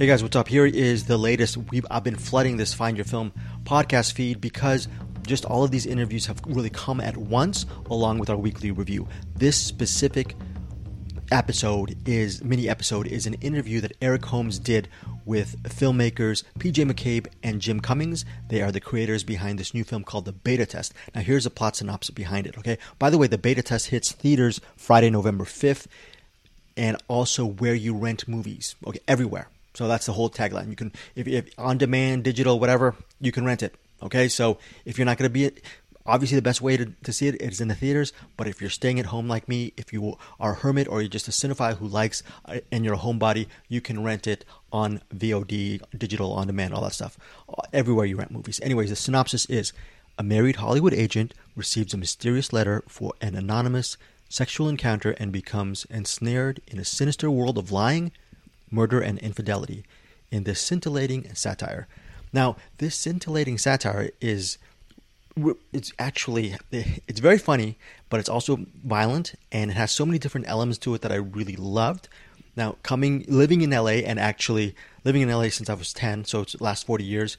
Hey 0.00 0.06
guys, 0.06 0.22
what's 0.22 0.34
up? 0.34 0.48
Here 0.48 0.64
is 0.64 1.04
the 1.04 1.18
latest. 1.18 1.58
We've, 1.58 1.84
I've 1.90 2.04
been 2.04 2.16
flooding 2.16 2.56
this 2.56 2.72
Find 2.72 2.96
Your 2.96 3.04
Film 3.04 3.34
podcast 3.64 4.14
feed 4.14 4.40
because 4.40 4.88
just 5.26 5.44
all 5.44 5.62
of 5.62 5.70
these 5.70 5.84
interviews 5.84 6.24
have 6.24 6.40
really 6.46 6.70
come 6.70 7.02
at 7.02 7.18
once 7.18 7.66
along 7.90 8.18
with 8.18 8.30
our 8.30 8.36
weekly 8.38 8.70
review. 8.70 9.06
This 9.36 9.58
specific 9.58 10.36
episode 11.30 11.98
is 12.08 12.42
mini 12.42 12.66
episode 12.66 13.08
is 13.08 13.26
an 13.26 13.34
interview 13.42 13.82
that 13.82 13.92
Eric 14.00 14.24
Holmes 14.24 14.58
did 14.58 14.88
with 15.26 15.62
filmmakers 15.64 16.44
PJ 16.58 16.90
McCabe 16.90 17.26
and 17.42 17.60
Jim 17.60 17.80
Cummings. 17.80 18.24
They 18.48 18.62
are 18.62 18.72
the 18.72 18.80
creators 18.80 19.22
behind 19.22 19.58
this 19.58 19.74
new 19.74 19.84
film 19.84 20.04
called 20.04 20.24
The 20.24 20.32
Beta 20.32 20.64
Test. 20.64 20.94
Now 21.14 21.20
here's 21.20 21.44
a 21.44 21.50
plot 21.50 21.76
synopsis 21.76 22.14
behind 22.14 22.46
it, 22.46 22.56
okay? 22.56 22.78
By 22.98 23.10
the 23.10 23.18
way, 23.18 23.26
The 23.26 23.36
Beta 23.36 23.62
Test 23.62 23.88
hits 23.88 24.12
theaters 24.12 24.62
Friday, 24.76 25.10
November 25.10 25.44
5th 25.44 25.88
and 26.74 26.96
also 27.06 27.44
where 27.44 27.74
you 27.74 27.94
rent 27.94 28.26
movies. 28.26 28.76
Okay, 28.86 29.00
everywhere. 29.06 29.50
So 29.74 29.88
that's 29.88 30.06
the 30.06 30.12
whole 30.12 30.30
tagline. 30.30 30.68
You 30.70 30.76
can 30.76 30.92
if, 31.14 31.26
if 31.26 31.50
on 31.58 31.78
demand, 31.78 32.24
digital, 32.24 32.58
whatever, 32.58 32.96
you 33.20 33.32
can 33.32 33.44
rent 33.44 33.62
it. 33.62 33.74
Okay? 34.02 34.28
So 34.28 34.58
if 34.84 34.98
you're 34.98 35.06
not 35.06 35.18
going 35.18 35.28
to 35.28 35.32
be 35.32 35.50
obviously 36.06 36.36
the 36.36 36.42
best 36.42 36.60
way 36.60 36.76
to, 36.76 36.86
to 37.04 37.12
see 37.12 37.28
it 37.28 37.40
is 37.40 37.60
in 37.60 37.68
the 37.68 37.74
theaters 37.74 38.12
but 38.36 38.46
if 38.46 38.60
you're 38.60 38.70
staying 38.70 38.98
at 38.98 39.06
home 39.06 39.28
like 39.28 39.48
me 39.48 39.72
if 39.76 39.92
you 39.92 40.16
are 40.38 40.52
a 40.52 40.56
hermit 40.56 40.88
or 40.88 41.00
you're 41.00 41.08
just 41.08 41.28
a 41.28 41.30
cinephile 41.30 41.76
who 41.76 41.86
likes 41.86 42.22
uh, 42.46 42.58
and 42.72 42.84
you're 42.84 42.94
a 42.94 42.98
homebody 42.98 43.46
you 43.68 43.80
can 43.80 44.02
rent 44.02 44.26
it 44.26 44.44
on 44.72 45.00
vod 45.14 45.80
digital 45.96 46.32
on 46.32 46.46
demand 46.46 46.72
all 46.72 46.82
that 46.82 46.92
stuff 46.92 47.18
uh, 47.50 47.62
everywhere 47.72 48.06
you 48.06 48.16
rent 48.16 48.30
movies 48.30 48.60
anyways 48.62 48.90
the 48.90 48.96
synopsis 48.96 49.44
is 49.46 49.72
a 50.18 50.22
married 50.22 50.56
hollywood 50.56 50.94
agent 50.94 51.34
receives 51.54 51.92
a 51.92 51.98
mysterious 51.98 52.52
letter 52.52 52.82
for 52.88 53.12
an 53.20 53.34
anonymous 53.34 53.96
sexual 54.28 54.68
encounter 54.68 55.10
and 55.12 55.32
becomes 55.32 55.84
ensnared 55.90 56.60
in 56.66 56.78
a 56.78 56.84
sinister 56.84 57.30
world 57.30 57.58
of 57.58 57.70
lying 57.70 58.10
murder 58.70 59.00
and 59.00 59.18
infidelity 59.18 59.84
in 60.30 60.44
this 60.44 60.60
scintillating 60.60 61.32
satire 61.34 61.86
now 62.32 62.56
this 62.78 62.94
scintillating 62.94 63.58
satire 63.58 64.10
is 64.20 64.58
it's 65.72 65.92
actually 65.98 66.56
it's 66.70 67.20
very 67.20 67.38
funny, 67.38 67.78
but 68.08 68.20
it's 68.20 68.28
also 68.28 68.66
violent 68.84 69.34
and 69.52 69.70
it 69.70 69.74
has 69.74 69.90
so 69.90 70.04
many 70.04 70.18
different 70.18 70.48
elements 70.48 70.78
to 70.78 70.94
it 70.94 71.02
that 71.02 71.12
I 71.12 71.16
really 71.16 71.56
loved. 71.56 72.08
Now, 72.56 72.76
coming 72.82 73.24
living 73.28 73.62
in 73.62 73.70
LA 73.70 74.02
and 74.04 74.18
actually 74.18 74.74
living 75.04 75.22
in 75.22 75.30
LA 75.30 75.48
since 75.48 75.70
I 75.70 75.74
was 75.74 75.92
10, 75.92 76.24
so 76.24 76.40
it's 76.40 76.60
last 76.60 76.86
40 76.86 77.04
years, 77.04 77.36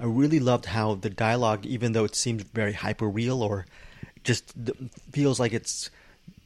I 0.00 0.04
really 0.04 0.40
loved 0.40 0.66
how 0.66 0.94
the 0.94 1.10
dialogue 1.10 1.66
even 1.66 1.92
though 1.92 2.04
it 2.04 2.14
seems 2.14 2.42
very 2.42 2.72
hyper 2.72 3.08
real 3.08 3.42
or 3.42 3.66
just 4.24 4.54
feels 5.12 5.38
like 5.38 5.52
it's 5.52 5.90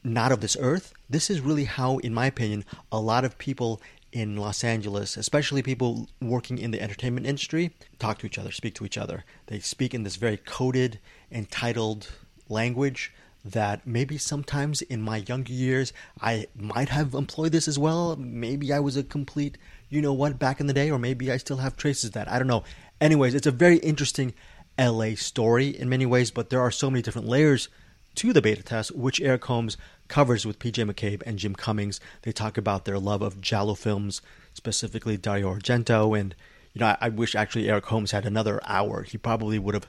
not 0.03 0.31
of 0.31 0.41
this 0.41 0.57
earth, 0.59 0.93
this 1.09 1.29
is 1.29 1.41
really 1.41 1.65
how 1.65 1.97
in 1.99 2.13
my 2.13 2.25
opinion 2.25 2.65
a 2.91 2.99
lot 2.99 3.25
of 3.25 3.37
people 3.37 3.81
in 4.11 4.37
Los 4.37 4.63
Angeles, 4.63 5.17
especially 5.17 5.61
people 5.61 6.07
working 6.21 6.57
in 6.57 6.71
the 6.71 6.81
entertainment 6.81 7.25
industry, 7.25 7.71
talk 7.99 8.17
to 8.19 8.25
each 8.25 8.37
other, 8.37 8.51
speak 8.51 8.73
to 8.75 8.85
each 8.85 8.97
other. 8.97 9.23
They 9.47 9.59
speak 9.59 9.93
in 9.93 10.03
this 10.03 10.15
very 10.15 10.37
coded, 10.37 10.99
entitled 11.31 12.09
language 12.47 13.13
that 13.45 13.87
maybe 13.87 14.17
sometimes 14.17 14.81
in 14.81 15.01
my 15.01 15.17
younger 15.17 15.53
years 15.53 15.93
I 16.21 16.47
might 16.55 16.89
have 16.89 17.13
employed 17.13 17.51
this 17.51 17.67
as 17.67 17.79
well. 17.79 18.15
Maybe 18.17 18.73
I 18.73 18.79
was 18.79 18.97
a 18.97 19.03
complete, 19.03 19.57
you 19.89 20.01
know 20.01 20.13
what, 20.13 20.39
back 20.39 20.59
in 20.59 20.67
the 20.67 20.73
day, 20.73 20.91
or 20.91 20.99
maybe 20.99 21.31
I 21.31 21.37
still 21.37 21.57
have 21.57 21.77
traces 21.77 22.05
of 22.05 22.11
that. 22.13 22.29
I 22.29 22.37
don't 22.37 22.47
know. 22.47 22.63
Anyways, 22.99 23.35
it's 23.35 23.47
a 23.47 23.51
very 23.51 23.77
interesting 23.77 24.33
LA 24.77 25.15
story 25.15 25.67
in 25.67 25.89
many 25.89 26.05
ways, 26.05 26.31
but 26.31 26.49
there 26.49 26.61
are 26.61 26.71
so 26.71 26.89
many 26.89 27.01
different 27.01 27.27
layers 27.27 27.69
to 28.15 28.33
the 28.33 28.41
beta 28.41 28.63
test, 28.63 28.95
which 28.95 29.21
Eric 29.21 29.45
Holmes 29.45 29.77
covers 30.09 30.45
with 30.45 30.59
PJ 30.59 30.85
McCabe 30.91 31.23
and 31.25 31.39
Jim 31.39 31.55
Cummings. 31.55 32.01
They 32.23 32.33
talk 32.33 32.57
about 32.57 32.83
their 32.83 32.99
love 32.99 33.21
of 33.21 33.39
Giallo 33.39 33.75
films, 33.75 34.21
specifically 34.53 35.15
Dario 35.15 35.53
Argento. 35.53 36.19
And, 36.19 36.35
you 36.73 36.81
know, 36.81 36.87
I, 36.87 36.97
I 36.99 37.09
wish 37.09 37.35
actually 37.35 37.69
Eric 37.69 37.85
Holmes 37.85 38.11
had 38.11 38.25
another 38.25 38.59
hour. 38.65 39.03
He 39.03 39.17
probably 39.17 39.57
would 39.57 39.75
have 39.75 39.87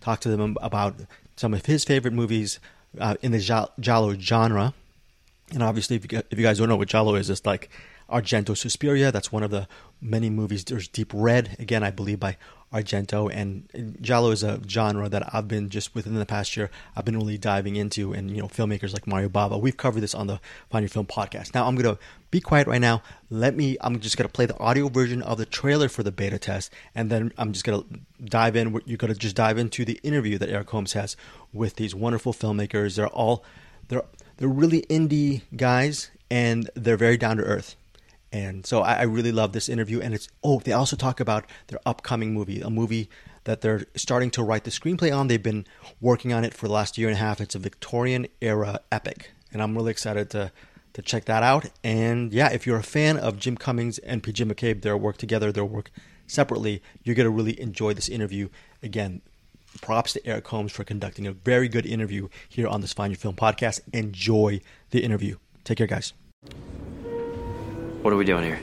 talked 0.00 0.22
to 0.22 0.28
them 0.28 0.56
about 0.62 0.94
some 1.36 1.54
of 1.54 1.66
his 1.66 1.84
favorite 1.84 2.14
movies 2.14 2.60
uh, 3.00 3.16
in 3.22 3.32
the 3.32 3.72
Giallo 3.80 4.14
genre. 4.18 4.74
And 5.52 5.62
obviously, 5.62 5.96
if 5.96 6.10
you, 6.10 6.22
if 6.30 6.38
you 6.38 6.44
guys 6.44 6.58
don't 6.58 6.68
know 6.68 6.76
what 6.76 6.88
Giallo 6.88 7.14
is, 7.14 7.28
it's 7.28 7.44
like 7.44 7.68
Argento 8.12 8.56
Suspiria. 8.56 9.10
That's 9.10 9.32
one 9.32 9.42
of 9.42 9.50
the 9.50 9.66
many 10.00 10.28
movies. 10.28 10.64
There's 10.64 10.86
Deep 10.86 11.10
Red, 11.14 11.56
again, 11.58 11.82
I 11.82 11.90
believe, 11.90 12.20
by 12.20 12.36
Argento. 12.72 13.30
And 13.32 13.96
Giallo 14.00 14.30
is 14.30 14.42
a 14.42 14.60
genre 14.68 15.08
that 15.08 15.34
I've 15.34 15.48
been 15.48 15.70
just 15.70 15.94
within 15.94 16.14
the 16.14 16.26
past 16.26 16.56
year, 16.56 16.70
I've 16.94 17.04
been 17.04 17.16
really 17.16 17.38
diving 17.38 17.76
into. 17.76 18.12
And, 18.12 18.30
you 18.30 18.42
know, 18.42 18.48
filmmakers 18.48 18.92
like 18.92 19.06
Mario 19.06 19.28
Bava, 19.28 19.60
we've 19.60 19.76
covered 19.76 20.00
this 20.00 20.14
on 20.14 20.26
the 20.26 20.40
Find 20.70 20.82
Your 20.82 20.88
Film 20.88 21.06
podcast. 21.06 21.54
Now, 21.54 21.66
I'm 21.66 21.74
going 21.74 21.94
to 21.94 22.00
be 22.30 22.40
quiet 22.40 22.66
right 22.66 22.80
now. 22.80 23.02
Let 23.30 23.56
me, 23.56 23.76
I'm 23.80 24.00
just 24.00 24.16
going 24.16 24.28
to 24.28 24.32
play 24.32 24.46
the 24.46 24.58
audio 24.58 24.88
version 24.88 25.22
of 25.22 25.38
the 25.38 25.46
trailer 25.46 25.88
for 25.88 26.02
the 26.02 26.12
beta 26.12 26.38
test. 26.38 26.72
And 26.94 27.10
then 27.10 27.32
I'm 27.38 27.52
just 27.52 27.64
going 27.64 27.82
to 27.82 28.00
dive 28.24 28.56
in. 28.56 28.80
You're 28.84 28.98
going 28.98 29.12
to 29.12 29.18
just 29.18 29.36
dive 29.36 29.58
into 29.58 29.84
the 29.84 29.98
interview 30.02 30.38
that 30.38 30.48
Eric 30.48 30.70
Holmes 30.70 30.92
has 30.92 31.16
with 31.52 31.76
these 31.76 31.94
wonderful 31.94 32.32
filmmakers. 32.32 32.96
They're 32.96 33.06
all, 33.08 33.44
they're, 33.88 34.04
they're 34.36 34.48
really 34.48 34.82
indie 34.82 35.42
guys 35.56 36.10
and 36.30 36.70
they're 36.74 36.96
very 36.96 37.16
down 37.16 37.36
to 37.36 37.42
earth 37.42 37.76
and 38.32 38.66
so 38.66 38.80
I, 38.80 38.94
I 38.94 39.02
really 39.02 39.30
love 39.30 39.52
this 39.52 39.68
interview. 39.68 40.00
And 40.00 40.14
it's 40.14 40.28
oh, 40.42 40.60
they 40.60 40.72
also 40.72 40.96
talk 40.96 41.20
about 41.20 41.44
their 41.68 41.78
upcoming 41.84 42.32
movie, 42.32 42.60
a 42.60 42.70
movie 42.70 43.10
that 43.44 43.60
they're 43.60 43.84
starting 43.94 44.30
to 44.30 44.42
write 44.42 44.64
the 44.64 44.70
screenplay 44.70 45.14
on. 45.14 45.28
They've 45.28 45.42
been 45.42 45.66
working 46.00 46.32
on 46.32 46.44
it 46.44 46.54
for 46.54 46.66
the 46.66 46.72
last 46.72 46.96
year 46.96 47.08
and 47.08 47.16
a 47.16 47.20
half. 47.20 47.40
It's 47.40 47.54
a 47.54 47.58
Victorian 47.58 48.26
era 48.40 48.80
epic, 48.90 49.32
and 49.52 49.62
I'm 49.62 49.76
really 49.76 49.90
excited 49.90 50.30
to 50.30 50.50
to 50.94 51.02
check 51.02 51.26
that 51.26 51.42
out. 51.42 51.66
And 51.84 52.32
yeah, 52.32 52.50
if 52.52 52.66
you're 52.66 52.78
a 52.78 52.82
fan 52.82 53.16
of 53.16 53.38
Jim 53.38 53.56
Cummings 53.56 53.98
and 53.98 54.22
PJ 54.22 54.50
McCabe, 54.50 54.82
their 54.82 54.96
work 54.96 55.16
together, 55.16 55.52
their 55.52 55.64
work 55.64 55.90
separately, 56.26 56.82
you're 57.02 57.14
gonna 57.14 57.30
really 57.30 57.60
enjoy 57.60 57.92
this 57.92 58.08
interview. 58.08 58.48
Again, 58.82 59.20
props 59.80 60.14
to 60.14 60.26
Eric 60.26 60.46
Holmes 60.48 60.72
for 60.72 60.84
conducting 60.84 61.26
a 61.26 61.32
very 61.32 61.68
good 61.68 61.86
interview 61.86 62.28
here 62.48 62.68
on 62.68 62.80
this 62.80 62.92
Find 62.92 63.10
Your 63.10 63.18
Film 63.18 63.36
podcast. 63.36 63.80
Enjoy 63.92 64.60
the 64.90 65.02
interview. 65.02 65.36
Take 65.64 65.78
care, 65.78 65.86
guys. 65.86 66.12
What 68.02 68.12
are 68.12 68.16
we 68.16 68.24
doing 68.24 68.42
here? 68.42 68.58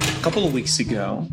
A 0.00 0.22
couple 0.22 0.46
of 0.46 0.54
weeks 0.54 0.80
ago, 0.80 1.28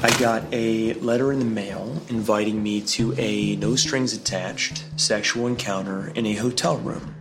I 0.00 0.16
got 0.20 0.44
a 0.52 0.94
letter 0.94 1.32
in 1.32 1.40
the 1.40 1.44
mail 1.44 2.00
inviting 2.08 2.62
me 2.62 2.80
to 2.82 3.12
a 3.18 3.56
no 3.56 3.74
strings 3.74 4.12
attached 4.14 4.84
sexual 4.96 5.48
encounter 5.48 6.12
in 6.14 6.24
a 6.24 6.34
hotel 6.34 6.76
room. 6.76 7.16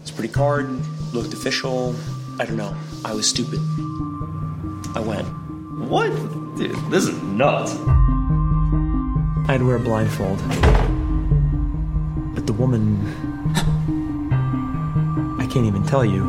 It's 0.00 0.12
pretty 0.12 0.32
card, 0.32 0.70
looked 1.12 1.34
official. 1.34 1.96
I 2.38 2.44
don't 2.44 2.56
know. 2.56 2.76
I 3.04 3.14
was 3.14 3.28
stupid. 3.28 3.58
I 4.94 5.02
went. 5.04 5.26
What? 5.90 6.10
Dude, 6.56 6.76
this 6.92 7.08
is 7.08 7.20
nuts. 7.24 7.72
I 9.48 9.52
had 9.52 9.58
to 9.58 9.66
wear 9.66 9.74
a 9.74 9.80
blindfold. 9.80 10.38
But 12.36 12.46
the 12.46 12.52
woman 12.52 13.31
can't 15.52 15.66
even 15.66 15.84
tell 15.84 16.02
you. 16.02 16.24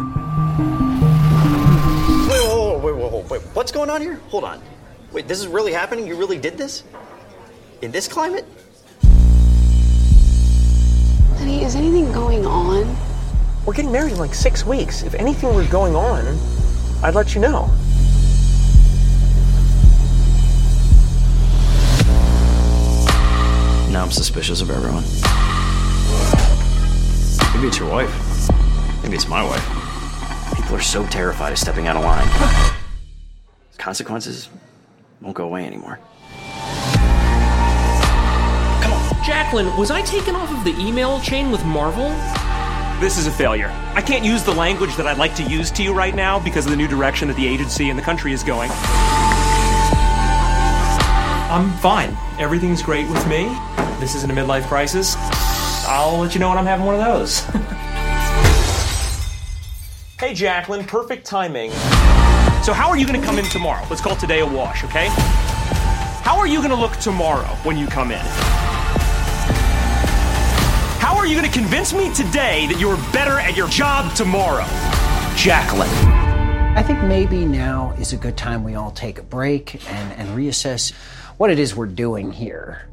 Wait, 2.27 2.43
whoa, 2.43 2.77
wait, 2.77 2.93
whoa, 2.93 3.07
wait, 3.07 3.29
wait. 3.29 3.41
What's 3.53 3.71
going 3.71 3.89
on 3.89 4.01
here? 4.01 4.15
Hold 4.27 4.43
on. 4.43 4.61
Wait, 5.13 5.29
this 5.29 5.39
is 5.39 5.47
really 5.47 5.71
happening? 5.71 6.05
You 6.05 6.17
really 6.17 6.37
did 6.37 6.57
this? 6.57 6.83
In 7.81 7.89
this 7.89 8.05
climate? 8.09 8.43
Honey, 11.37 11.63
is 11.63 11.75
anything 11.75 12.11
going 12.11 12.45
on? 12.45 12.97
We're 13.65 13.73
getting 13.73 13.93
married 13.93 14.11
in 14.11 14.17
like 14.17 14.33
six 14.33 14.65
weeks. 14.65 15.03
If 15.03 15.13
anything 15.13 15.55
were 15.55 15.63
going 15.67 15.95
on, 15.95 16.37
I'd 17.01 17.15
let 17.15 17.33
you 17.33 17.39
know. 17.39 17.67
Now 23.89 24.03
I'm 24.03 24.11
suspicious 24.11 24.59
of 24.59 24.69
everyone. 24.69 25.05
Maybe 27.55 27.67
it's 27.69 27.79
your 27.79 27.89
wife. 27.89 28.32
Maybe 29.03 29.15
it's 29.15 29.27
my 29.27 29.43
wife. 29.43 29.63
People 30.55 30.75
are 30.77 30.81
so 30.81 31.05
terrified 31.07 31.51
of 31.51 31.59
stepping 31.59 31.87
out 31.87 31.97
of 31.97 32.03
line. 32.03 32.27
Consequences 33.77 34.49
won't 35.21 35.35
go 35.35 35.43
away 35.43 35.65
anymore. 35.65 35.99
Come 38.81 38.93
on. 38.93 39.23
Jacqueline, 39.25 39.75
was 39.77 39.91
I 39.91 40.01
taken 40.03 40.35
off 40.35 40.51
of 40.51 40.63
the 40.63 40.79
email 40.81 41.19
chain 41.19 41.51
with 41.51 41.63
Marvel? 41.65 42.09
This 43.01 43.17
is 43.17 43.27
a 43.27 43.31
failure. 43.31 43.67
I 43.93 44.01
can't 44.01 44.23
use 44.23 44.43
the 44.43 44.53
language 44.53 44.95
that 44.95 45.05
I'd 45.05 45.17
like 45.17 45.35
to 45.35 45.43
use 45.43 45.69
to 45.71 45.83
you 45.83 45.93
right 45.93 46.15
now 46.15 46.39
because 46.39 46.63
of 46.65 46.71
the 46.71 46.77
new 46.77 46.87
direction 46.87 47.27
that 47.27 47.35
the 47.35 47.45
agency 47.45 47.89
and 47.89 47.99
the 47.99 48.03
country 48.03 48.31
is 48.31 48.43
going. 48.43 48.69
I'm 51.51 51.71
fine. 51.79 52.17
Everything's 52.39 52.81
great 52.81 53.09
with 53.09 53.27
me. 53.27 53.53
This 53.99 54.15
isn't 54.15 54.31
a 54.31 54.33
midlife 54.33 54.67
crisis. 54.67 55.15
I'll 55.85 56.19
let 56.19 56.33
you 56.33 56.39
know 56.39 56.47
when 56.49 56.57
I'm 56.57 56.65
having 56.65 56.85
one 56.85 56.95
of 56.95 57.01
those. 57.01 57.43
Hey, 60.19 60.35
Jacqueline, 60.35 60.85
perfect 60.85 61.25
timing. 61.25 61.71
So, 62.61 62.71
how 62.71 62.87
are 62.89 62.97
you 62.97 63.07
going 63.07 63.19
to 63.19 63.25
come 63.25 63.39
in 63.39 63.45
tomorrow? 63.45 63.83
Let's 63.89 63.99
call 63.99 64.15
today 64.15 64.41
a 64.41 64.45
wash, 64.45 64.83
okay? 64.83 65.07
How 66.21 66.37
are 66.37 66.45
you 66.45 66.59
going 66.59 66.69
to 66.69 66.75
look 66.75 66.95
tomorrow 66.97 67.47
when 67.63 67.77
you 67.77 67.87
come 67.87 68.11
in? 68.11 68.21
How 70.99 71.17
are 71.17 71.25
you 71.25 71.35
going 71.35 71.51
to 71.51 71.59
convince 71.59 71.93
me 71.93 72.13
today 72.13 72.67
that 72.67 72.79
you're 72.79 72.95
better 73.11 73.39
at 73.39 73.57
your 73.57 73.67
job 73.69 74.15
tomorrow? 74.15 74.65
Jacqueline. 75.35 75.89
I 76.77 76.83
think 76.83 77.03
maybe 77.03 77.43
now 77.43 77.95
is 77.97 78.13
a 78.13 78.17
good 78.17 78.37
time 78.37 78.63
we 78.63 78.75
all 78.75 78.91
take 78.91 79.17
a 79.17 79.23
break 79.23 79.83
and, 79.89 80.13
and 80.13 80.29
reassess 80.37 80.93
what 81.37 81.49
it 81.49 81.57
is 81.57 81.75
we're 81.75 81.87
doing 81.87 82.31
here. 82.31 82.87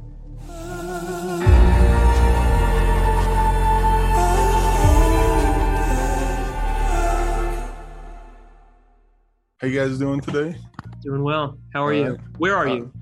How 9.60 9.68
you 9.68 9.78
guys 9.78 9.98
doing 9.98 10.20
today? 10.20 10.56
Doing 11.02 11.22
well. 11.22 11.58
How 11.74 11.84
are 11.84 11.92
All 11.92 11.98
you? 11.98 12.18
Where 12.38 12.56
are 12.56 12.68
Uh, 12.68 12.74
you? 12.74 12.92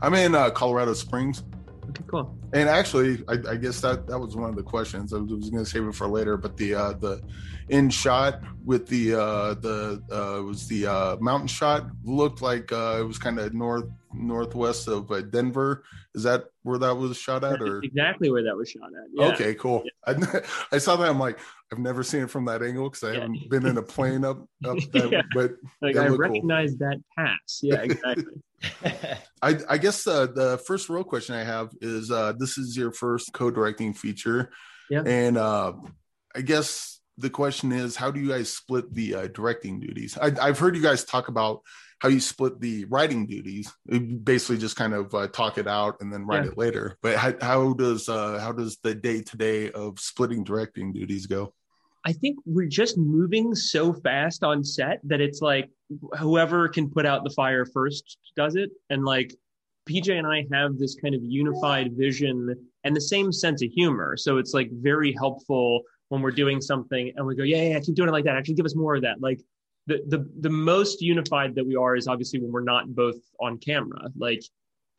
I'm 0.00 0.14
in 0.14 0.34
uh, 0.34 0.50
Colorado 0.50 0.94
Springs, 0.94 1.42
Okay, 1.90 2.04
cool. 2.06 2.34
and 2.52 2.68
actually, 2.68 3.22
I, 3.28 3.34
I 3.50 3.56
guess 3.56 3.80
that 3.80 4.06
that 4.06 4.18
was 4.18 4.36
one 4.36 4.48
of 4.48 4.56
the 4.56 4.62
questions. 4.62 5.12
I 5.12 5.18
was, 5.18 5.32
was 5.32 5.50
going 5.50 5.64
to 5.64 5.68
save 5.70 5.84
it 5.84 5.94
for 5.94 6.06
later, 6.06 6.36
but 6.36 6.56
the 6.56 6.74
uh, 6.74 6.92
the 6.94 7.20
in 7.68 7.90
shot 7.90 8.40
with 8.64 8.86
the 8.86 9.14
uh, 9.14 9.54
the 9.54 10.02
uh, 10.10 10.42
was 10.44 10.68
the 10.68 10.86
uh, 10.86 11.16
mountain 11.20 11.48
shot 11.48 11.86
looked 12.04 12.40
like 12.42 12.70
uh, 12.72 12.98
it 13.00 13.04
was 13.06 13.18
kind 13.18 13.38
of 13.38 13.52
north 13.52 13.86
northwest 14.12 14.88
of 14.88 15.10
uh, 15.10 15.22
Denver. 15.22 15.84
Is 16.14 16.22
that 16.24 16.44
where 16.62 16.78
that 16.78 16.94
was 16.96 17.16
shot 17.16 17.44
at, 17.44 17.60
or? 17.62 17.80
exactly 17.82 18.30
where 18.30 18.42
that 18.44 18.56
was 18.56 18.70
shot 18.70 18.84
at. 18.84 19.08
Yeah. 19.12 19.32
Okay, 19.34 19.54
cool. 19.54 19.84
I, 20.06 20.14
I 20.72 20.78
saw 20.78 20.96
that. 20.96 21.08
I'm 21.08 21.18
like, 21.18 21.38
I've 21.72 21.78
never 21.78 22.02
seen 22.02 22.22
it 22.22 22.30
from 22.30 22.44
that 22.46 22.62
angle 22.62 22.88
because 22.90 23.04
I 23.04 23.12
Yeah. 23.12 23.20
haven't 23.20 23.50
been 23.50 23.66
in 23.66 23.76
a 23.78 23.82
plane 23.82 24.24
up 24.24 24.38
up 24.64 24.76
that. 24.92 25.08
Yeah. 25.12 25.22
But 25.34 25.52
Like 25.82 25.96
it 25.96 25.98
I 25.98 26.08
looked 26.08 26.22
cool. 26.22 26.30
recognize 26.30 26.76
that 26.78 27.00
pass. 27.16 27.60
Yeah, 27.62 27.82
exactly. 27.82 28.24
I, 29.42 29.58
I 29.68 29.78
guess 29.78 30.06
uh, 30.06 30.26
the 30.26 30.58
first 30.66 30.88
real 30.88 31.04
question 31.04 31.34
I 31.34 31.44
have 31.44 31.70
is 31.80 32.10
uh, 32.10 32.32
this 32.38 32.58
is 32.58 32.76
your 32.76 32.92
first 32.92 33.32
co-directing 33.32 33.94
feature, 33.94 34.50
Yeah. 34.90 35.02
and 35.06 35.36
uh, 35.38 35.74
I 36.34 36.40
guess 36.40 37.00
the 37.18 37.30
question 37.30 37.72
is 37.72 37.96
how 37.96 38.10
do 38.10 38.20
you 38.20 38.28
guys 38.28 38.52
split 38.52 38.92
the 38.94 39.14
uh, 39.14 39.26
directing 39.28 39.80
duties? 39.80 40.16
I, 40.20 40.32
I've 40.40 40.58
heard 40.58 40.74
you 40.76 40.82
guys 40.82 41.04
talk 41.04 41.28
about 41.28 41.60
how 42.00 42.08
you 42.08 42.20
split 42.20 42.60
the 42.60 42.84
writing 42.86 43.26
duties, 43.26 43.72
You 43.86 44.00
basically 44.00 44.58
just 44.58 44.76
kind 44.76 44.94
of 44.94 45.12
uh, 45.14 45.28
talk 45.28 45.58
it 45.58 45.66
out 45.66 45.96
and 46.00 46.12
then 46.12 46.26
write 46.26 46.44
Yeah. 46.44 46.50
it 46.52 46.58
later. 46.58 46.96
But 47.02 47.16
how, 47.16 47.34
how 47.40 47.72
does 47.72 48.08
uh, 48.08 48.38
how 48.38 48.52
does 48.52 48.78
the 48.82 48.94
day 48.94 49.22
to 49.22 49.36
day 49.36 49.70
of 49.72 49.98
splitting 49.98 50.44
directing 50.44 50.92
duties 50.92 51.26
go? 51.26 51.52
I 52.04 52.12
think 52.12 52.38
we're 52.46 52.68
just 52.68 52.96
moving 52.96 53.54
so 53.54 53.92
fast 53.92 54.44
on 54.44 54.62
set 54.62 55.00
that 55.04 55.20
it's 55.20 55.42
like 55.42 55.68
whoever 56.18 56.68
can 56.68 56.88
put 56.88 57.04
out 57.04 57.24
the 57.24 57.30
fire 57.30 57.66
first 57.66 58.18
does 58.36 58.54
it. 58.54 58.70
And 58.88 59.04
like 59.04 59.34
PJ 59.90 60.16
and 60.16 60.26
I 60.26 60.46
have 60.52 60.78
this 60.78 60.94
kind 60.94 61.14
of 61.14 61.22
unified 61.24 61.92
vision 61.96 62.54
and 62.84 62.94
the 62.94 63.00
same 63.00 63.32
sense 63.32 63.62
of 63.62 63.70
humor. 63.72 64.16
So 64.16 64.38
it's 64.38 64.54
like 64.54 64.70
very 64.72 65.12
helpful 65.12 65.82
when 66.08 66.22
we're 66.22 66.30
doing 66.30 66.60
something 66.60 67.12
and 67.16 67.26
we 67.26 67.34
go, 67.34 67.42
yeah, 67.42 67.56
yeah, 67.62 67.68
yeah, 67.70 67.80
keep 67.80 67.96
doing 67.96 68.08
it 68.08 68.12
like 68.12 68.24
that. 68.24 68.36
Actually, 68.36 68.54
give 68.54 68.66
us 68.66 68.76
more 68.76 68.94
of 68.94 69.02
that. 69.02 69.20
Like 69.20 69.40
the 69.88 70.04
the 70.06 70.30
the 70.40 70.50
most 70.50 71.00
unified 71.00 71.54
that 71.54 71.66
we 71.66 71.74
are 71.74 71.96
is 71.96 72.06
obviously 72.06 72.38
when 72.40 72.52
we're 72.52 72.62
not 72.62 72.94
both 72.94 73.16
on 73.40 73.58
camera. 73.58 74.10
Like 74.16 74.42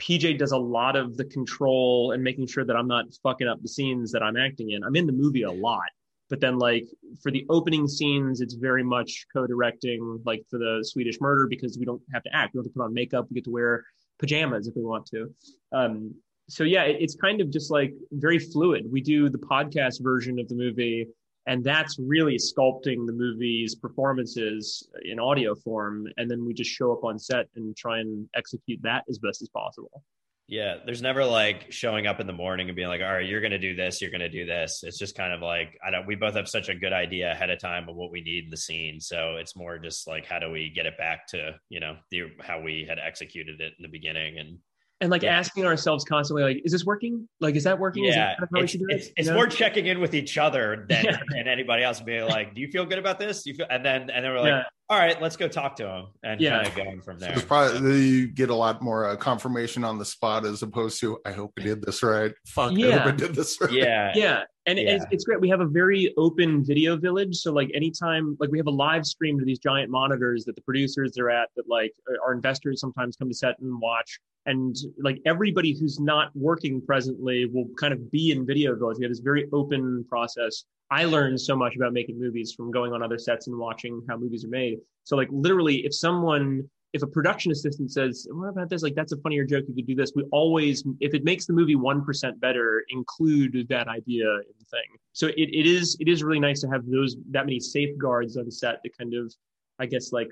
PJ 0.01 0.37
does 0.37 0.51
a 0.51 0.57
lot 0.57 0.95
of 0.95 1.15
the 1.15 1.25
control 1.25 2.11
and 2.11 2.23
making 2.23 2.47
sure 2.47 2.65
that 2.65 2.75
I'm 2.75 2.87
not 2.87 3.05
fucking 3.21 3.47
up 3.47 3.61
the 3.61 3.67
scenes 3.67 4.11
that 4.11 4.23
I'm 4.23 4.35
acting 4.35 4.71
in. 4.71 4.83
I'm 4.83 4.95
in 4.95 5.05
the 5.05 5.13
movie 5.13 5.43
a 5.43 5.51
lot, 5.51 5.89
but 6.29 6.41
then 6.41 6.57
like 6.57 6.85
for 7.21 7.31
the 7.31 7.45
opening 7.49 7.87
scenes, 7.87 8.41
it's 8.41 8.55
very 8.55 8.83
much 8.83 9.27
co-directing. 9.31 10.21
Like 10.25 10.43
for 10.49 10.57
the 10.57 10.83
Swedish 10.83 11.21
Murder, 11.21 11.47
because 11.47 11.77
we 11.77 11.85
don't 11.85 12.01
have 12.11 12.23
to 12.23 12.35
act, 12.35 12.53
we 12.53 12.57
don't 12.57 12.65
have 12.65 12.73
to 12.73 12.77
put 12.79 12.85
on 12.85 12.93
makeup, 12.93 13.27
we 13.29 13.35
get 13.35 13.43
to 13.45 13.51
wear 13.51 13.85
pajamas 14.17 14.67
if 14.67 14.75
we 14.75 14.83
want 14.83 15.05
to. 15.07 15.33
Um, 15.71 16.15
so 16.49 16.63
yeah, 16.63 16.83
it, 16.83 16.97
it's 16.99 17.15
kind 17.15 17.41
of 17.41 17.51
just 17.51 17.69
like 17.69 17.93
very 18.11 18.39
fluid. 18.39 18.85
We 18.91 19.01
do 19.01 19.29
the 19.29 19.37
podcast 19.37 20.01
version 20.01 20.39
of 20.39 20.47
the 20.47 20.55
movie, 20.55 21.07
and 21.49 21.63
that's 21.63 21.97
really 21.97 22.37
sculpting 22.37 23.07
the 23.07 23.11
movie's 23.11 23.73
performances 23.73 24.87
in 25.03 25.19
audio 25.19 25.55
form, 25.55 26.07
and 26.17 26.29
then 26.29 26.45
we 26.45 26.53
just 26.53 26.69
show 26.69 26.93
up 26.93 27.03
on 27.03 27.17
set 27.17 27.47
and 27.55 27.75
try 27.75 27.99
and 27.99 28.29
execute 28.35 28.79
that 28.83 29.03
as 29.09 29.17
best 29.17 29.41
as 29.41 29.49
possible. 29.49 30.03
Yeah, 30.47 30.77
there's 30.85 31.01
never 31.01 31.25
like 31.25 31.71
showing 31.71 32.05
up 32.05 32.19
in 32.19 32.27
the 32.27 32.33
morning 32.33 32.69
and 32.69 32.75
being 32.75 32.87
like, 32.87 33.01
"All 33.01 33.11
right, 33.11 33.27
you're 33.27 33.41
to 33.41 33.57
do 33.57 33.75
this, 33.75 33.99
you're 33.99 34.11
to 34.11 34.29
do 34.29 34.45
this." 34.45 34.83
It's 34.83 34.99
just 34.99 35.17
kind 35.17 35.33
of 35.33 35.41
like 35.41 35.75
I 35.83 35.89
don't. 35.89 36.05
We 36.05 36.15
both 36.15 36.35
have 36.35 36.47
such 36.47 36.69
a 36.69 36.75
good 36.75 36.93
idea 36.93 37.31
ahead 37.31 37.49
of 37.49 37.59
time 37.59 37.89
of 37.89 37.95
what 37.95 38.11
we 38.11 38.21
need 38.21 38.43
in 38.45 38.49
the 38.51 38.57
scene, 38.57 38.99
so 38.99 39.37
it's 39.37 39.55
more 39.55 39.79
just 39.79 40.07
like 40.07 40.27
how 40.27 40.37
do 40.37 40.51
we 40.51 40.69
get 40.69 40.85
it 40.85 40.97
back 40.99 41.27
to 41.29 41.55
you 41.69 41.79
know 41.79 41.97
the 42.11 42.25
how 42.41 42.61
we 42.61 42.85
had 42.87 42.99
executed 42.99 43.59
it 43.59 43.73
in 43.79 43.83
the 43.83 43.89
beginning, 43.89 44.37
and 44.37 44.59
And 45.01 45.09
like 45.09 45.23
Yeah. 45.23 45.37
asking 45.37 45.65
ourselves 45.65 46.03
constantly, 46.03 46.43
like, 46.43 46.61
is 46.65 46.71
this 46.73 46.85
working? 46.85 47.27
Like, 47.39 47.55
is 47.55 47.63
that 47.63 47.79
working? 47.79 48.03
Is 48.05 48.15
yeah, 48.15 48.35
that 48.39 48.49
kind 48.51 48.57
of 48.57 48.63
it's, 48.63 48.71
should 48.73 48.81
it's, 48.89 49.07
it's 49.15 49.27
You 49.27 49.31
know? 49.33 49.35
more 49.35 49.47
checking 49.47 49.85
in 49.85 49.99
with 50.01 50.13
each 50.13 50.37
other 50.37 50.85
than, 50.89 51.05
Yeah. 51.05 51.19
than 51.29 51.47
anybody 51.47 51.83
else 51.83 52.01
being 52.01 52.25
like, 52.27 52.53
"Do 52.53 52.59
you 52.61 52.67
feel 52.69 52.85
good 52.85 52.99
about 52.99 53.17
this?" 53.17 53.43
Do 53.43 53.51
you 53.51 53.55
feel, 53.55 53.67
and 53.69 53.85
then 53.85 54.09
and 54.09 54.25
then 54.25 54.31
we're 54.33 54.41
like. 54.41 54.65
"All 54.89 54.97
right, 54.97 55.21
let's 55.21 55.37
go 55.37 55.47
talk 55.47 55.75
to 55.77 55.87
him," 55.87 56.05
and 56.23 56.41
Yeah. 56.41 56.55
kind 56.63 56.67
of 56.67 56.75
going 56.75 57.01
from 57.01 57.19
So 57.19 57.25
there. 57.27 57.35
it's 57.35 57.45
probably 57.45 57.99
you 58.07 58.27
get 58.27 58.49
a 58.49 58.55
lot 58.55 58.81
more 58.81 59.05
uh, 59.05 59.15
confirmation 59.15 59.83
on 59.83 59.97
the 59.99 60.05
spot 60.05 60.45
as 60.45 60.63
opposed 60.63 60.99
to 61.01 61.19
I 61.25 61.31
hope 61.31 61.53
I 61.59 61.61
did 61.61 61.81
this 61.83 62.01
right. 62.01 62.33
Fuck, 62.47 62.71
I 62.71 62.75
Yeah. 62.75 62.97
hope 62.99 63.13
I 63.13 63.15
did 63.15 63.35
this 63.35 63.59
right. 63.61 63.71
yeah, 63.71 64.11
yeah 64.15 64.43
and 64.65 64.77
Yeah. 64.79 64.95
It's, 64.95 65.05
it's 65.11 65.23
great 65.25 65.39
we 65.41 65.49
have 65.49 65.61
a 65.61 65.67
very 65.67 66.13
open 66.17 66.63
video 66.65 66.97
village 66.97 67.35
so 67.35 67.51
like 67.53 67.69
anytime 67.73 68.35
like 68.39 68.49
we 68.51 68.57
have 68.57 68.67
a 68.67 68.71
live 68.71 69.05
stream 69.05 69.37
to 69.39 69.45
these 69.45 69.59
giant 69.59 69.89
monitors 69.91 70.43
that 70.45 70.55
the 70.55 70.61
producers 70.61 71.17
are 71.17 71.29
at 71.29 71.49
that 71.55 71.67
like 71.69 71.93
our 72.25 72.33
investors 72.33 72.79
sometimes 72.81 73.15
come 73.15 73.29
to 73.29 73.35
set 73.35 73.57
and 73.59 73.79
watch 73.79 74.19
and 74.47 74.75
like 75.01 75.19
everybody 75.25 75.77
who's 75.79 75.99
not 75.99 76.29
working 76.35 76.81
presently 76.81 77.45
will 77.45 77.67
kind 77.79 77.93
of 77.93 78.11
be 78.11 78.31
in 78.31 78.45
video 78.45 78.75
village 78.75 78.97
we 78.99 79.05
have 79.05 79.11
this 79.11 79.19
very 79.19 79.47
open 79.53 80.03
process 80.09 80.63
i 80.91 81.05
learned 81.05 81.39
so 81.39 81.55
much 81.55 81.75
about 81.75 81.93
making 81.93 82.19
movies 82.19 82.53
from 82.53 82.71
going 82.71 82.93
on 82.93 83.01
other 83.03 83.17
sets 83.17 83.47
and 83.47 83.57
watching 83.57 84.01
how 84.07 84.17
movies 84.17 84.43
are 84.45 84.49
made 84.49 84.79
so 85.03 85.15
like 85.15 85.29
literally 85.31 85.85
if 85.85 85.93
someone 85.93 86.67
if 86.93 87.03
a 87.03 87.07
production 87.07 87.51
assistant 87.51 87.91
says, 87.91 88.27
"What 88.31 88.47
about 88.49 88.69
this? 88.69 88.81
Like 88.81 88.95
that's 88.95 89.11
a 89.11 89.17
funnier 89.17 89.45
joke. 89.45 89.65
You 89.67 89.75
could 89.75 89.87
do 89.87 89.95
this." 89.95 90.13
We 90.15 90.23
always, 90.31 90.83
if 90.99 91.13
it 91.13 91.23
makes 91.23 91.45
the 91.45 91.53
movie 91.53 91.75
one 91.75 92.03
percent 92.03 92.39
better, 92.39 92.83
include 92.89 93.67
that 93.69 93.87
idea 93.87 94.27
in 94.27 94.53
the 94.57 94.65
thing. 94.65 94.97
So 95.13 95.27
it, 95.27 95.35
it 95.37 95.67
is 95.67 95.95
it 95.99 96.07
is 96.07 96.23
really 96.23 96.39
nice 96.39 96.61
to 96.61 96.67
have 96.67 96.85
those 96.89 97.15
that 97.31 97.45
many 97.45 97.59
safeguards 97.59 98.37
on 98.37 98.49
set 98.49 98.83
to 98.83 98.89
kind 98.89 99.13
of, 99.13 99.33
I 99.77 99.85
guess, 99.85 100.11
like 100.11 100.31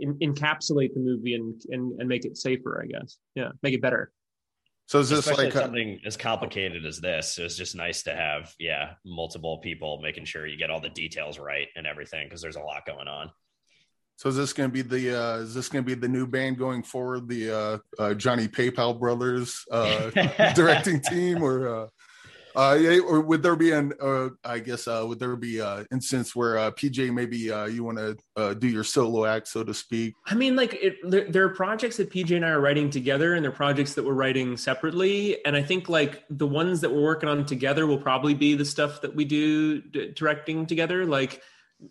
en- 0.00 0.18
encapsulate 0.20 0.94
the 0.94 1.00
movie 1.00 1.34
and, 1.34 1.60
and 1.70 2.00
and 2.00 2.08
make 2.08 2.24
it 2.24 2.36
safer. 2.36 2.80
I 2.82 2.86
guess, 2.86 3.18
yeah, 3.34 3.50
make 3.62 3.74
it 3.74 3.82
better. 3.82 4.12
So 4.86 5.00
is 5.00 5.10
this 5.10 5.20
Especially 5.20 5.46
like 5.46 5.56
uh, 5.56 5.62
something 5.62 6.00
as 6.06 6.16
complicated 6.16 6.86
as 6.86 7.00
this? 7.00 7.38
It's 7.38 7.56
just 7.56 7.74
nice 7.74 8.04
to 8.04 8.14
have, 8.14 8.54
yeah, 8.60 8.92
multiple 9.04 9.58
people 9.58 10.00
making 10.00 10.26
sure 10.26 10.46
you 10.46 10.56
get 10.56 10.70
all 10.70 10.80
the 10.80 10.90
details 10.90 11.40
right 11.40 11.66
and 11.74 11.88
everything 11.88 12.26
because 12.26 12.40
there's 12.40 12.56
a 12.56 12.60
lot 12.60 12.86
going 12.86 13.08
on. 13.08 13.30
so 14.14 14.28
is 14.28 14.36
this 14.36 14.52
going 14.52 14.70
to 14.70 14.72
be 14.72 14.82
the 14.82 15.20
uh, 15.20 15.36
is 15.38 15.54
this 15.54 15.68
going 15.68 15.84
to 15.84 15.86
be 15.86 16.00
the 16.00 16.08
new 16.08 16.24
band 16.24 16.56
going 16.56 16.84
forward? 16.84 17.28
The 17.28 17.50
uh, 17.50 17.78
uh, 17.98 18.14
Johnny 18.14 18.46
PayPal 18.46 18.98
brothers 18.98 19.64
uh, 19.72 20.10
directing 20.54 21.00
team, 21.00 21.42
or 21.42 21.90
uh, 22.56 22.98
would 23.04 23.42
there 23.42 23.54
be 23.54 23.72
an 23.72 23.92
uh, 24.00 24.30
I 24.44 24.58
guess 24.60 24.88
uh, 24.88 25.04
would 25.06 25.18
there 25.18 25.36
be 25.36 25.60
uh 25.60 25.84
instance 25.92 26.34
where 26.34 26.58
uh, 26.58 26.70
PJ 26.70 27.12
maybe 27.12 27.52
uh, 27.52 27.66
you 27.66 27.84
want 27.84 27.98
to 27.98 28.16
uh, 28.36 28.54
do 28.54 28.66
your 28.66 28.82
solo 28.84 29.26
act 29.26 29.48
so 29.48 29.62
to 29.62 29.74
speak? 29.74 30.14
I 30.26 30.34
mean, 30.34 30.56
like 30.56 30.74
it, 30.74 30.96
there, 31.04 31.30
there 31.30 31.44
are 31.44 31.50
projects 31.50 31.98
that 31.98 32.10
PJ 32.10 32.34
and 32.34 32.44
I 32.44 32.50
are 32.50 32.60
writing 32.60 32.88
together, 32.88 33.34
and 33.34 33.44
there 33.44 33.52
are 33.52 33.54
projects 33.54 33.94
that 33.94 34.04
we're 34.04 34.14
writing 34.14 34.56
separately. 34.56 35.44
And 35.44 35.54
I 35.54 35.62
think 35.62 35.88
like 35.90 36.24
the 36.30 36.46
ones 36.46 36.80
that 36.80 36.90
we're 36.90 37.02
working 37.02 37.28
on 37.28 37.44
together 37.44 37.86
will 37.86 38.00
probably 38.00 38.34
be 38.34 38.54
the 38.54 38.64
stuff 38.64 39.02
that 39.02 39.14
we 39.14 39.26
do 39.26 39.82
d- 39.82 40.12
directing 40.14 40.64
together. 40.64 41.04
Like 41.04 41.42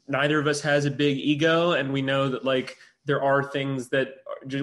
neither 0.07 0.39
of 0.39 0.47
us 0.47 0.61
has 0.61 0.85
a 0.85 0.91
big 0.91 1.17
ego, 1.17 1.73
and 1.73 1.93
we 1.93 2.01
know 2.01 2.29
that 2.29 2.43
like 2.43 2.77
there 3.05 3.21
are 3.21 3.43
things 3.43 3.89
that 3.89 4.15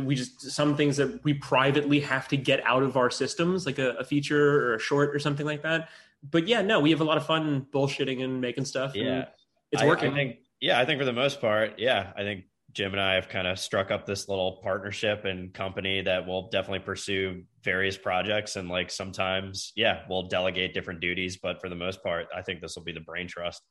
we 0.05 0.15
just 0.15 0.41
some 0.51 0.77
things 0.77 0.97
that 0.97 1.23
we 1.25 1.35
privately 1.35 2.01
have 2.01 2.29
to 2.29 2.37
get 2.37 2.65
out 2.67 2.83
of 2.83 2.97
our 2.97 3.11
systems, 3.11 3.67
like 3.67 3.79
a, 3.79 3.91
a 3.93 4.05
feature 4.05 4.67
or 4.71 4.75
a 4.75 4.79
short 4.79 5.15
or 5.15 5.19
something 5.19 5.47
like 5.47 5.63
that. 5.63 5.89
But 6.31 6.47
yeah, 6.47 6.63
no, 6.63 6.81
we 6.81 6.91
have 6.91 7.01
a 7.01 7.05
lot 7.05 7.17
of 7.17 7.27
fun 7.27 7.67
bullshitting 7.73 8.23
and 8.23 8.41
making 8.41 8.65
stuff. 8.65 8.95
and 8.95 9.05
Yeah. 9.05 9.25
it's 9.73 9.83
I- 9.83 9.87
working. 9.87 10.13
I 10.13 10.15
think, 10.15 10.37
yeah, 10.61 10.79
I 10.81 10.85
think 10.85 11.01
for 11.01 11.05
the 11.05 11.13
most 11.13 11.41
part, 11.41 11.79
yeah, 11.79 12.13
I 12.17 12.23
think 12.23 12.45
Jim 12.73 12.93
and 12.93 13.01
I 13.01 13.15
have 13.15 13.29
kind 13.29 13.47
of 13.47 13.59
struck 13.59 13.91
up 13.91 14.07
this 14.07 14.29
little 14.29 14.61
partnership 14.63 15.25
and 15.25 15.53
company 15.53 16.01
that 16.03 16.27
will 16.27 16.49
definitely 16.49 16.79
pursue 16.81 17.43
various 17.63 17.99
projects. 17.99 18.57
And 18.57 18.69
like 18.69 18.91
sometimes, 18.91 19.73
yeah, 19.77 20.05
we'll 20.09 20.29
delegate 20.29 20.73
different 20.75 21.01
duties, 21.01 21.37
but 21.37 21.61
for 21.61 21.69
the 21.69 21.75
most 21.75 22.03
part, 22.03 22.29
I 22.35 22.41
think 22.43 22.61
this 22.61 22.77
will 22.77 22.85
be 22.85 22.93
the 22.93 23.01
brain 23.01 23.27
trust 23.29 23.63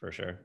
for 0.00 0.12
sure. 0.12 0.40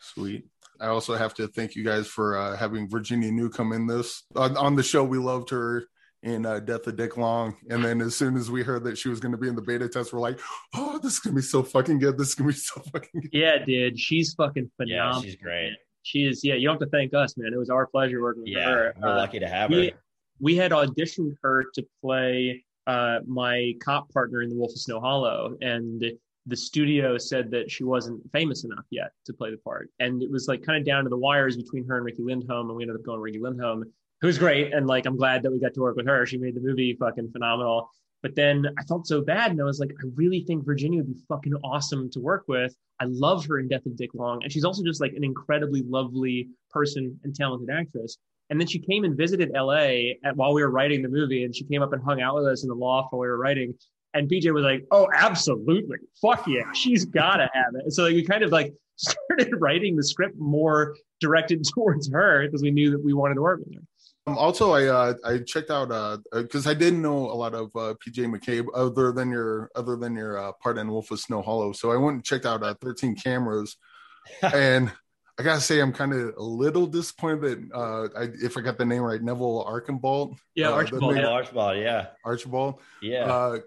Sweet. 0.00 0.46
I 0.80 0.86
also 0.88 1.14
have 1.14 1.34
to 1.34 1.48
thank 1.48 1.74
you 1.74 1.84
guys 1.84 2.06
for 2.06 2.36
uh, 2.36 2.56
having 2.56 2.88
Virginia 2.88 3.30
Newcomb 3.30 3.72
in 3.72 3.86
this 3.86 4.24
on, 4.34 4.56
on 4.56 4.76
the 4.76 4.82
show. 4.82 5.02
We 5.04 5.18
loved 5.18 5.50
her 5.50 5.84
in 6.22 6.44
uh, 6.46 6.58
Death 6.60 6.86
of 6.86 6.96
Dick 6.96 7.16
Long, 7.16 7.56
and 7.70 7.84
then 7.84 8.00
as 8.00 8.16
soon 8.16 8.36
as 8.36 8.50
we 8.50 8.62
heard 8.62 8.84
that 8.84 8.98
she 8.98 9.08
was 9.08 9.20
going 9.20 9.32
to 9.32 9.38
be 9.38 9.48
in 9.48 9.54
the 9.54 9.62
beta 9.62 9.88
test, 9.88 10.12
we're 10.12 10.20
like, 10.20 10.40
"Oh, 10.74 10.98
this 11.02 11.14
is 11.14 11.18
gonna 11.20 11.36
be 11.36 11.42
so 11.42 11.62
fucking 11.62 11.98
good! 11.98 12.18
This 12.18 12.28
is 12.30 12.34
gonna 12.34 12.48
be 12.48 12.54
so 12.54 12.80
fucking 12.92 13.20
good!" 13.20 13.30
Yeah, 13.32 13.64
dude, 13.64 13.98
she's 13.98 14.34
fucking 14.34 14.70
phenomenal. 14.76 15.22
Yeah, 15.22 15.26
she's 15.30 15.36
great. 15.36 15.72
She 16.02 16.24
is. 16.24 16.42
Yeah, 16.44 16.54
you 16.54 16.68
don't 16.68 16.80
have 16.80 16.88
to 16.88 16.96
thank 16.96 17.14
us, 17.14 17.36
man. 17.36 17.52
It 17.52 17.58
was 17.58 17.70
our 17.70 17.86
pleasure 17.86 18.20
working 18.22 18.42
with 18.42 18.52
Yeah, 18.52 18.68
her. 18.70 18.94
we're 19.00 19.08
Uh, 19.08 19.16
lucky 19.16 19.38
to 19.40 19.48
have 19.48 19.70
her. 19.70 19.76
we, 19.76 19.92
we 20.40 20.56
had 20.56 20.70
auditioned 20.72 21.34
her 21.42 21.64
to 21.74 21.86
play 22.02 22.64
uh, 22.86 23.18
my 23.26 23.74
cop 23.82 24.12
partner 24.12 24.42
in 24.42 24.48
The 24.48 24.56
Wolf 24.56 24.70
of 24.72 24.78
Snow 24.78 25.00
Hollow, 25.00 25.56
and 25.60 26.04
the 26.46 26.56
studio 26.56 27.18
said 27.18 27.50
that 27.50 27.70
she 27.70 27.84
wasn't 27.84 28.22
famous 28.32 28.64
enough 28.64 28.84
yet 28.90 29.10
to 29.24 29.32
play 29.32 29.50
the 29.50 29.56
part. 29.58 29.90
And 29.98 30.22
it 30.22 30.30
was 30.30 30.46
like 30.46 30.64
kind 30.64 30.78
of 30.78 30.86
down 30.86 31.04
to 31.04 31.10
the 31.10 31.16
wires 31.16 31.56
between 31.56 31.86
her 31.86 31.96
and 31.96 32.04
Riki 32.04 32.22
Lindhome. 32.22 32.68
And 32.68 32.76
we 32.76 32.84
ended 32.84 32.96
up 32.96 33.04
going 33.04 33.20
Riki 33.20 33.40
Lindhome, 33.40 33.82
who 34.20 34.26
was 34.26 34.38
great. 34.38 34.72
And 34.72 34.86
like, 34.86 35.06
I'm 35.06 35.16
glad 35.16 35.42
that 35.42 35.50
we 35.50 35.58
got 35.58 35.74
to 35.74 35.80
work 35.80 35.96
with 35.96 36.06
her. 36.06 36.24
She 36.24 36.38
made 36.38 36.54
the 36.54 36.60
movie 36.60 36.96
fucking 36.98 37.30
phenomenal. 37.32 37.90
But 38.22 38.34
then 38.34 38.66
I 38.78 38.82
felt 38.84 39.06
so 39.06 39.20
bad. 39.20 39.50
And 39.50 39.60
I 39.60 39.64
was 39.64 39.80
like, 39.80 39.90
I 39.90 40.08
really 40.14 40.42
think 40.42 40.64
Virginia 40.64 40.98
would 41.02 41.14
be 41.14 41.20
fucking 41.28 41.54
awesome 41.64 42.10
to 42.12 42.20
work 42.20 42.44
with. 42.46 42.74
I 43.00 43.04
love 43.06 43.44
her 43.46 43.58
in 43.58 43.68
Death 43.68 43.86
of 43.86 43.96
Dick 43.96 44.14
Long. 44.14 44.42
And 44.42 44.52
she's 44.52 44.64
also 44.64 44.82
just 44.84 45.00
like 45.00 45.12
an 45.12 45.24
incredibly 45.24 45.82
lovely 45.82 46.48
person 46.70 47.18
and 47.24 47.34
talented 47.34 47.70
actress. 47.70 48.18
And 48.50 48.60
then 48.60 48.68
she 48.68 48.78
came 48.78 49.02
and 49.02 49.16
visited 49.16 49.50
LA 49.52 50.14
at, 50.24 50.36
while 50.36 50.54
we 50.54 50.62
were 50.62 50.70
writing 50.70 51.02
the 51.02 51.08
movie. 51.08 51.44
And 51.44 51.54
she 51.54 51.64
came 51.64 51.82
up 51.82 51.92
and 51.92 52.02
hung 52.02 52.22
out 52.22 52.36
with 52.36 52.46
us 52.46 52.62
in 52.62 52.68
the 52.68 52.74
loft 52.74 53.12
while 53.12 53.20
we 53.20 53.26
were 53.26 53.38
writing. 53.38 53.74
And 54.16 54.28
PJ 54.28 54.52
was 54.52 54.64
like, 54.64 54.86
"Oh, 54.90 55.08
absolutely, 55.14 55.98
fuck 56.20 56.46
yeah, 56.46 56.72
she's 56.72 57.04
gotta 57.04 57.50
have 57.52 57.74
it." 57.74 57.82
And 57.84 57.92
so 57.92 58.04
like, 58.04 58.14
we 58.14 58.24
kind 58.24 58.42
of 58.42 58.50
like 58.50 58.74
started 58.96 59.54
writing 59.58 59.96
the 59.96 60.04
script 60.04 60.36
more 60.38 60.96
directed 61.20 61.64
towards 61.74 62.10
her 62.10 62.46
because 62.46 62.62
we 62.62 62.70
knew 62.70 62.90
that 62.90 63.04
we 63.04 63.12
wanted 63.12 63.34
to 63.34 63.42
work 63.42 63.60
with 63.60 63.74
her. 63.74 63.82
Um, 64.26 64.36
also, 64.38 64.72
I 64.72 64.86
uh, 64.86 65.14
I 65.24 65.38
checked 65.38 65.70
out 65.70 65.88
because 66.32 66.66
uh, 66.66 66.70
I 66.70 66.74
didn't 66.74 67.02
know 67.02 67.30
a 67.30 67.36
lot 67.36 67.54
of 67.54 67.66
uh, 67.76 67.94
PJ 68.04 68.26
McCabe 68.26 68.66
other 68.74 69.12
than 69.12 69.30
your 69.30 69.70
other 69.76 69.96
than 69.96 70.16
your 70.16 70.38
uh, 70.38 70.52
part 70.62 70.78
in 70.78 70.90
Wolf 70.90 71.10
of 71.10 71.20
Snow 71.20 71.42
Hollow. 71.42 71.72
So 71.72 71.92
I 71.92 71.96
went 71.96 72.14
and 72.14 72.24
checked 72.24 72.46
out 72.46 72.62
uh, 72.62 72.74
13 72.80 73.14
cameras, 73.14 73.76
and 74.42 74.90
I 75.38 75.42
gotta 75.42 75.60
say 75.60 75.80
I'm 75.80 75.92
kind 75.92 76.12
of 76.12 76.34
a 76.36 76.42
little 76.42 76.86
disappointed 76.86 77.40
that 77.40 77.76
uh, 77.76 78.08
I, 78.18 78.28
if 78.42 78.56
I 78.56 78.62
got 78.62 78.78
the 78.78 78.84
name 78.84 79.02
right, 79.02 79.22
Neville 79.22 79.62
Archambault. 79.62 80.36
Yeah, 80.54 80.70
Archibald. 80.70 81.16
Yeah, 81.16 81.28
Archibald. 81.28 81.78
Yeah, 81.78 82.06
Archibald. 82.24 82.80
Yeah. 83.02 83.58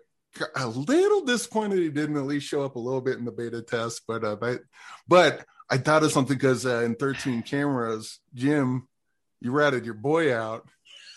Uh, 0.42 0.48
a 0.56 0.68
little 0.68 1.26
disappointed 1.26 1.80
he 1.80 1.90
didn't 1.90 2.18
at 2.18 2.26
least 2.26 2.48
show 2.48 2.64
up 2.64 2.76
a 2.76 2.80
little 2.80 3.02
bit 3.02 3.18
in 3.18 3.26
the 3.26 3.32
beta 3.32 3.62
test, 3.62 4.04
but 4.08 4.24
uh, 4.24 4.36
but, 4.36 4.62
but 5.08 5.46
I 5.70 5.78
thought 5.78 6.04
of 6.04 6.12
something 6.12 6.38
because 6.38 6.66
uh, 6.66 6.80
in 6.80 6.96
13 6.96 7.44
cameras, 7.44 8.20
Jim, 8.34 8.88
you 9.42 9.52
ratted 9.52 9.86
your 9.86 9.94
boy 9.94 10.36
out, 10.36 10.68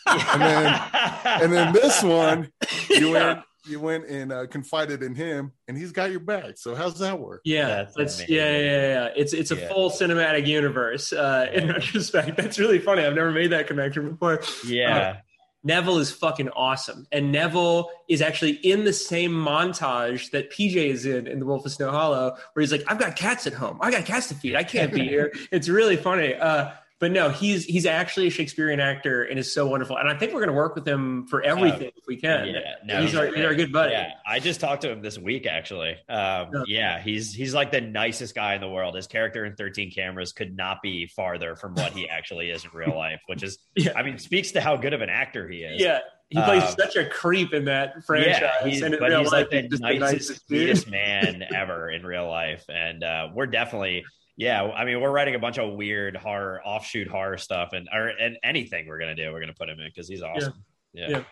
and 0.07 0.43
then 0.43 0.81
and 1.25 1.52
then 1.52 1.73
this 1.73 2.02
one, 2.02 2.52
you 2.91 3.12
yeah. 3.12 3.12
went 3.12 3.45
you 3.67 3.81
went 3.81 4.07
and 4.07 4.33
uh, 4.33 4.47
confided 4.47 5.02
in 5.02 5.14
him, 5.14 5.52
and 5.69 5.76
he's 5.76 5.93
got 5.93 6.11
your 6.11 6.21
back. 6.21 6.57
So 6.57 6.75
how's 6.75 6.99
that 6.99 7.19
work? 7.19 7.43
Yeah, 7.45 7.69
that's, 7.69 7.95
that's 7.95 8.29
yeah, 8.29 8.50
yeah, 8.50 8.59
yeah, 8.59 9.09
It's 9.17 9.33
it's 9.33 9.50
a 9.50 9.57
yeah. 9.57 9.69
full 9.69 9.91
cinematic 9.91 10.47
universe. 10.47 11.12
Uh, 11.12 11.47
in 11.52 11.69
retrospect, 11.69 12.37
that's 12.37 12.59
really 12.59 12.79
funny. 12.79 13.05
I've 13.05 13.14
never 13.14 13.31
made 13.31 13.52
that 13.52 13.67
connection 13.67 14.11
before. 14.11 14.43
Yeah. 14.67 15.19
Neville 15.64 15.99
is 15.99 16.11
fucking 16.11 16.49
awesome. 16.50 17.07
And 17.12 17.31
Neville 17.31 17.90
is 18.09 18.21
actually 18.21 18.52
in 18.52 18.85
the 18.85 18.92
same 18.92 19.31
montage 19.31 20.31
that 20.33 20.50
PJ 20.50 20.75
is 20.75 21.07
in 21.07 21.26
in 21.26 21.38
The 21.38 21.47
Wolf 21.47 21.64
of 21.64 21.73
Snow 21.73 21.90
Hollow, 21.90 22.37
where 22.52 22.61
he's 22.61 22.73
like, 22.73 22.85
I've 22.88 22.99
got 22.99 23.16
cats 23.16 23.47
at 23.47 23.52
home. 23.52 23.78
I 23.81 23.90
got 23.90 24.04
cats 24.04 24.28
to 24.28 24.35
feed. 24.35 24.57
I 24.57 24.64
can't 24.64 24.92
be 24.92 25.02
here. 25.09 25.33
It's 25.50 25.69
really 25.69 25.97
funny. 25.97 26.35
Uh, 26.35 26.71
but 27.02 27.11
no, 27.11 27.30
he's 27.30 27.64
he's 27.64 27.85
actually 27.85 28.28
a 28.28 28.30
Shakespearean 28.30 28.78
actor 28.78 29.25
and 29.25 29.37
is 29.37 29.52
so 29.52 29.66
wonderful. 29.66 29.97
And 29.97 30.09
I 30.09 30.16
think 30.16 30.32
we're 30.32 30.38
going 30.38 30.50
to 30.50 30.54
work 30.54 30.76
with 30.76 30.87
him 30.87 31.26
for 31.26 31.42
everything 31.42 31.90
if 31.97 32.04
we 32.06 32.16
can. 32.16 32.47
Yeah, 32.47 32.61
no, 32.85 33.02
he's, 33.02 33.16
our, 33.16 33.26
he's 33.26 33.44
our 33.44 33.56
good 33.56 33.73
buddy. 33.73 33.90
Yeah, 33.90 34.12
I 34.25 34.38
just 34.38 34.61
talked 34.61 34.82
to 34.82 34.92
him 34.92 35.02
this 35.02 35.18
week 35.18 35.44
actually. 35.44 35.97
Um, 36.09 36.62
yeah, 36.68 37.02
he's 37.02 37.35
he's 37.35 37.54
like 37.54 37.73
the 37.73 37.80
nicest 37.80 38.37
guy 38.37 38.54
in 38.54 38.61
the 38.61 38.68
world. 38.68 38.94
His 38.94 39.09
character 39.09 39.44
in 39.44 39.56
Thirteen 39.56 39.90
Cameras 39.90 40.32
could 40.32 40.56
not 40.56 40.80
be 40.80 41.09
farther 41.09 41.56
from 41.56 41.75
what 41.75 41.90
he 41.90 42.09
actually 42.09 42.50
is 42.50 42.64
in 42.64 42.71
real 42.73 42.97
life, 42.97 43.21
which 43.26 43.42
is, 43.42 43.59
yeah. 43.75 43.90
I 43.97 44.04
mean, 44.04 44.16
speaks 44.18 44.52
to 44.52 44.61
how 44.61 44.76
good 44.76 44.92
of 44.92 45.00
an 45.00 45.11
actor 45.11 45.49
he 45.49 45.64
is. 45.64 45.82
Yeah, 45.82 45.99
he 46.28 46.40
plays 46.40 46.62
um, 46.62 46.75
such 46.78 46.94
a 46.94 47.09
creep 47.09 47.52
in 47.52 47.64
that 47.64 48.04
franchise. 48.06 48.38
Yeah, 48.40 48.68
he's, 48.68 48.80
and 48.80 48.97
but 49.00 49.11
he's 49.11 49.32
like 49.32 49.50
the 49.50 49.62
nicest, 49.80 50.47
the 50.47 50.66
nicest 50.66 50.88
man 50.88 51.42
ever 51.52 51.90
in 51.90 52.06
real 52.06 52.28
life, 52.28 52.64
and 52.68 53.02
uh, 53.02 53.30
we're 53.35 53.47
definitely 53.47 54.04
yeah, 54.36 54.62
I 54.62 54.84
mean, 54.84 55.00
we're 55.00 55.10
writing 55.10 55.34
a 55.34 55.38
bunch 55.38 55.58
of 55.58 55.74
weird 55.74 56.16
horror, 56.16 56.60
offshoot 56.64 57.08
horror 57.08 57.36
stuff, 57.36 57.70
and 57.72 57.88
or 57.92 58.08
and 58.08 58.38
anything 58.42 58.86
we're 58.86 58.98
gonna 58.98 59.14
do, 59.14 59.30
we're 59.32 59.40
gonna 59.40 59.52
put 59.52 59.68
him 59.68 59.78
in 59.78 59.88
because 59.88 60.08
he's 60.08 60.22
awesome. 60.22 60.64
Yeah. 60.92 61.08
yeah. 61.08 61.24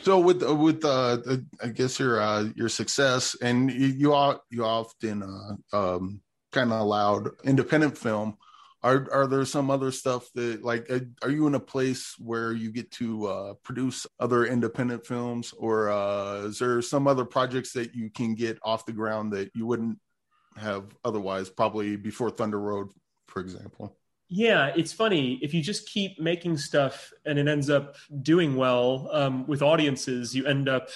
So 0.00 0.18
with 0.18 0.42
with 0.42 0.84
uh, 0.84 1.18
I 1.62 1.68
guess 1.68 1.98
your 1.98 2.20
uh, 2.20 2.48
your 2.54 2.68
success, 2.68 3.36
and 3.40 3.70
you 3.70 3.86
you, 3.86 4.38
you 4.50 4.64
often 4.64 5.22
uh, 5.22 5.76
um, 5.76 6.20
kind 6.52 6.72
of 6.72 6.80
allowed 6.80 7.30
independent 7.44 7.96
film. 7.96 8.36
Are 8.82 9.06
are 9.12 9.26
there 9.26 9.44
some 9.44 9.70
other 9.70 9.92
stuff 9.92 10.28
that 10.34 10.64
like 10.64 10.90
uh, 10.90 11.00
are 11.22 11.30
you 11.30 11.46
in 11.46 11.54
a 11.54 11.60
place 11.60 12.16
where 12.18 12.52
you 12.52 12.72
get 12.72 12.90
to 12.92 13.26
uh, 13.26 13.54
produce 13.62 14.06
other 14.18 14.44
independent 14.44 15.06
films, 15.06 15.54
or 15.56 15.90
uh, 15.90 16.46
is 16.46 16.58
there 16.58 16.82
some 16.82 17.06
other 17.06 17.24
projects 17.24 17.72
that 17.74 17.94
you 17.94 18.10
can 18.10 18.34
get 18.34 18.58
off 18.62 18.84
the 18.84 18.92
ground 18.92 19.32
that 19.32 19.50
you 19.54 19.66
wouldn't 19.66 19.98
have 20.56 20.84
otherwise, 21.04 21.48
probably 21.50 21.96
before 21.96 22.30
Thunder 22.30 22.60
Road, 22.60 22.90
for 23.28 23.40
example. 23.40 23.96
Yeah, 24.34 24.72
it's 24.74 24.94
funny 24.94 25.38
if 25.42 25.52
you 25.52 25.60
just 25.60 25.86
keep 25.86 26.18
making 26.18 26.56
stuff 26.56 27.12
and 27.26 27.38
it 27.38 27.46
ends 27.46 27.68
up 27.68 27.96
doing 28.22 28.56
well 28.56 29.10
um, 29.12 29.46
with 29.46 29.60
audiences, 29.60 30.34
you 30.34 30.46
end 30.46 30.70
up 30.70 30.88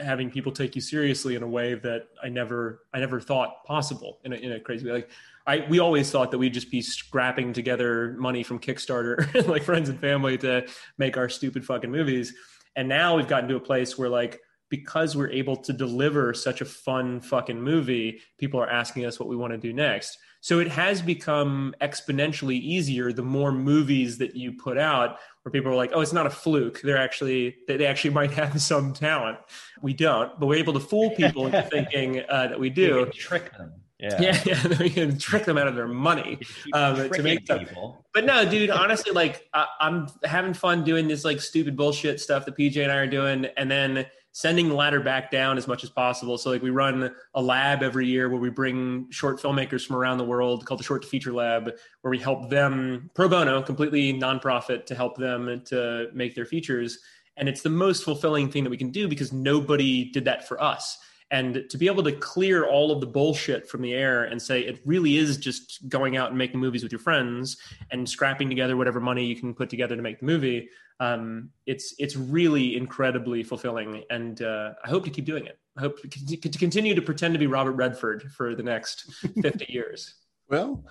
having 0.00 0.32
people 0.32 0.50
take 0.50 0.74
you 0.74 0.80
seriously 0.80 1.36
in 1.36 1.44
a 1.44 1.46
way 1.46 1.74
that 1.74 2.08
I 2.20 2.28
never, 2.28 2.82
I 2.92 2.98
never 2.98 3.20
thought 3.20 3.64
possible 3.64 4.18
in 4.24 4.32
a, 4.32 4.36
in 4.36 4.52
a 4.52 4.58
crazy 4.58 4.84
way. 4.84 4.94
Like 4.94 5.10
I, 5.46 5.64
we 5.68 5.78
always 5.78 6.10
thought 6.10 6.32
that 6.32 6.38
we'd 6.38 6.54
just 6.54 6.72
be 6.72 6.82
scrapping 6.82 7.52
together 7.52 8.16
money 8.18 8.42
from 8.42 8.58
Kickstarter, 8.58 9.46
like 9.46 9.62
friends 9.62 9.88
and 9.88 10.00
family, 10.00 10.36
to 10.38 10.66
make 10.98 11.16
our 11.16 11.28
stupid 11.28 11.64
fucking 11.64 11.90
movies. 11.90 12.34
And 12.74 12.88
now 12.88 13.16
we've 13.16 13.28
gotten 13.28 13.48
to 13.50 13.56
a 13.56 13.60
place 13.60 13.96
where 13.96 14.08
like 14.08 14.40
because 14.72 15.14
we're 15.14 15.28
able 15.28 15.54
to 15.54 15.70
deliver 15.70 16.32
such 16.32 16.62
a 16.62 16.64
fun 16.64 17.20
fucking 17.20 17.60
movie, 17.60 18.22
people 18.38 18.58
are 18.58 18.70
asking 18.70 19.04
us 19.04 19.20
what 19.20 19.28
we 19.28 19.36
want 19.36 19.52
to 19.52 19.58
do 19.58 19.70
next. 19.70 20.16
So 20.40 20.60
it 20.60 20.68
has 20.68 21.02
become 21.02 21.74
exponentially 21.82 22.58
easier 22.58 23.12
the 23.12 23.22
more 23.22 23.52
movies 23.52 24.16
that 24.16 24.34
you 24.34 24.50
put 24.50 24.78
out 24.78 25.18
where 25.42 25.52
people 25.52 25.70
are 25.70 25.74
like, 25.74 25.90
oh, 25.92 26.00
it's 26.00 26.14
not 26.14 26.26
a 26.26 26.30
fluke. 26.30 26.80
They're 26.80 26.96
actually, 26.96 27.54
they 27.68 27.84
actually 27.84 28.14
might 28.20 28.30
have 28.30 28.62
some 28.62 28.94
talent. 28.94 29.36
We 29.82 29.92
don't, 29.92 30.40
but 30.40 30.46
we're 30.46 30.58
able 30.58 30.72
to 30.72 30.80
fool 30.80 31.10
people 31.10 31.44
into 31.44 31.60
thinking 31.70 32.22
uh, 32.30 32.46
that 32.46 32.58
we 32.58 32.70
do. 32.70 33.04
trick 33.12 33.54
them. 33.58 33.74
Yeah. 33.98 34.20
yeah, 34.20 34.42
yeah, 34.46 34.78
we 34.80 34.88
can 34.88 35.18
trick 35.18 35.44
them 35.44 35.58
out 35.58 35.68
of 35.68 35.76
their 35.76 35.86
money 35.86 36.38
um, 36.72 37.10
to 37.10 37.22
make 37.22 37.44
them. 37.44 37.66
People. 37.66 38.06
But 38.14 38.24
no, 38.24 38.48
dude, 38.48 38.70
honestly, 38.70 39.12
like 39.12 39.46
I, 39.52 39.66
I'm 39.80 40.08
having 40.24 40.54
fun 40.54 40.82
doing 40.82 41.08
this 41.08 41.26
like 41.26 41.42
stupid 41.42 41.76
bullshit 41.76 42.20
stuff 42.20 42.46
that 42.46 42.56
PJ 42.56 42.82
and 42.82 42.90
I 42.90 42.96
are 42.96 43.06
doing, 43.06 43.46
and 43.56 43.70
then 43.70 44.06
sending 44.32 44.68
the 44.68 44.74
ladder 44.74 45.00
back 45.00 45.30
down 45.30 45.58
as 45.58 45.68
much 45.68 45.84
as 45.84 45.90
possible. 45.90 46.38
So 46.38 46.50
like 46.50 46.62
we 46.62 46.70
run 46.70 47.14
a 47.34 47.42
lab 47.42 47.82
every 47.82 48.06
year 48.06 48.30
where 48.30 48.40
we 48.40 48.48
bring 48.48 49.06
short 49.10 49.40
filmmakers 49.40 49.86
from 49.86 49.96
around 49.96 50.18
the 50.18 50.24
world 50.24 50.64
called 50.64 50.80
the 50.80 50.84
Short 50.84 51.02
to 51.02 51.08
Feature 51.08 51.32
Lab, 51.32 51.70
where 52.00 52.10
we 52.10 52.18
help 52.18 52.48
them 52.48 53.10
pro 53.14 53.28
bono, 53.28 53.62
completely 53.62 54.12
nonprofit, 54.14 54.86
to 54.86 54.94
help 54.94 55.16
them 55.18 55.62
to 55.66 56.08
make 56.14 56.34
their 56.34 56.46
features. 56.46 56.98
And 57.36 57.48
it's 57.48 57.62
the 57.62 57.70
most 57.70 58.04
fulfilling 58.04 58.50
thing 58.50 58.64
that 58.64 58.70
we 58.70 58.78
can 58.78 58.90
do 58.90 59.06
because 59.06 59.32
nobody 59.32 60.10
did 60.10 60.24
that 60.24 60.48
for 60.48 60.62
us. 60.62 60.98
And 61.30 61.64
to 61.70 61.78
be 61.78 61.86
able 61.86 62.02
to 62.02 62.12
clear 62.12 62.66
all 62.66 62.90
of 62.90 63.00
the 63.00 63.06
bullshit 63.06 63.66
from 63.66 63.80
the 63.80 63.94
air 63.94 64.24
and 64.24 64.40
say 64.40 64.60
it 64.60 64.80
really 64.84 65.16
is 65.16 65.38
just 65.38 65.88
going 65.88 66.16
out 66.16 66.28
and 66.28 66.36
making 66.36 66.60
movies 66.60 66.82
with 66.82 66.92
your 66.92 66.98
friends 66.98 67.56
and 67.90 68.06
scrapping 68.06 68.50
together 68.50 68.76
whatever 68.76 69.00
money 69.00 69.24
you 69.24 69.36
can 69.36 69.54
put 69.54 69.70
together 69.70 69.96
to 69.96 70.02
make 70.02 70.20
the 70.20 70.26
movie 70.26 70.68
um, 71.02 71.50
it's 71.66 71.94
it's 71.98 72.14
really 72.14 72.76
incredibly 72.76 73.42
fulfilling, 73.42 74.04
and 74.08 74.40
uh, 74.40 74.74
I 74.84 74.88
hope 74.88 75.02
to 75.04 75.10
keep 75.10 75.24
doing 75.24 75.46
it. 75.46 75.58
I 75.76 75.80
hope 75.80 75.98
to 76.00 76.58
continue 76.58 76.94
to 76.94 77.02
pretend 77.02 77.34
to 77.34 77.38
be 77.38 77.48
Robert 77.48 77.72
Redford 77.72 78.30
for 78.36 78.54
the 78.54 78.62
next 78.62 79.12
fifty 79.42 79.66
years. 79.68 80.14
Well, 80.48 80.84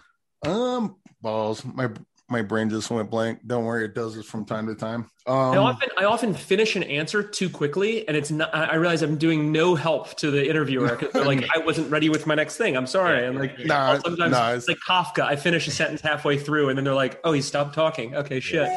um, 0.45 0.97
balls. 1.21 1.63
My 1.63 1.91
my 2.27 2.41
brain 2.41 2.69
just 2.69 2.89
went 2.89 3.09
blank. 3.09 3.39
Don't 3.47 3.63
worry, 3.63 3.85
it 3.85 3.95
does 3.95 4.15
this 4.15 4.25
from 4.25 4.43
time 4.43 4.67
to 4.67 4.75
time. 4.75 5.09
Um, 5.27 5.35
I 5.35 5.57
often 5.57 5.89
I 5.97 6.03
often 6.03 6.33
finish 6.33 6.75
an 6.75 6.83
answer 6.83 7.23
too 7.23 7.49
quickly, 7.49 8.05
and 8.05 8.17
it's 8.17 8.31
not. 8.31 8.53
I 8.53 8.75
realize 8.75 9.03
I'm 9.03 9.17
doing 9.17 9.53
no 9.53 9.75
help 9.75 10.15
to 10.17 10.29
the 10.29 10.49
interviewer 10.49 10.97
because 10.97 11.25
like 11.25 11.47
I 11.55 11.59
wasn't 11.59 11.89
ready 11.89 12.09
with 12.09 12.27
my 12.27 12.35
next 12.35 12.57
thing. 12.57 12.75
I'm 12.75 12.87
sorry. 12.87 13.25
I'm 13.25 13.37
like 13.37 13.59
nah, 13.65 13.97
sometimes 13.99 14.31
nah, 14.31 14.51
it's 14.51 14.67
like 14.67 14.79
Kafka. 14.85 15.23
I 15.23 15.37
finish 15.37 15.69
a 15.69 15.71
sentence 15.71 16.01
halfway 16.01 16.37
through, 16.37 16.67
and 16.67 16.77
then 16.77 16.83
they're 16.83 16.93
like, 16.93 17.21
"Oh, 17.23 17.31
he 17.31 17.41
stopped 17.41 17.75
talking." 17.75 18.13
Okay, 18.13 18.41
shit. 18.41 18.69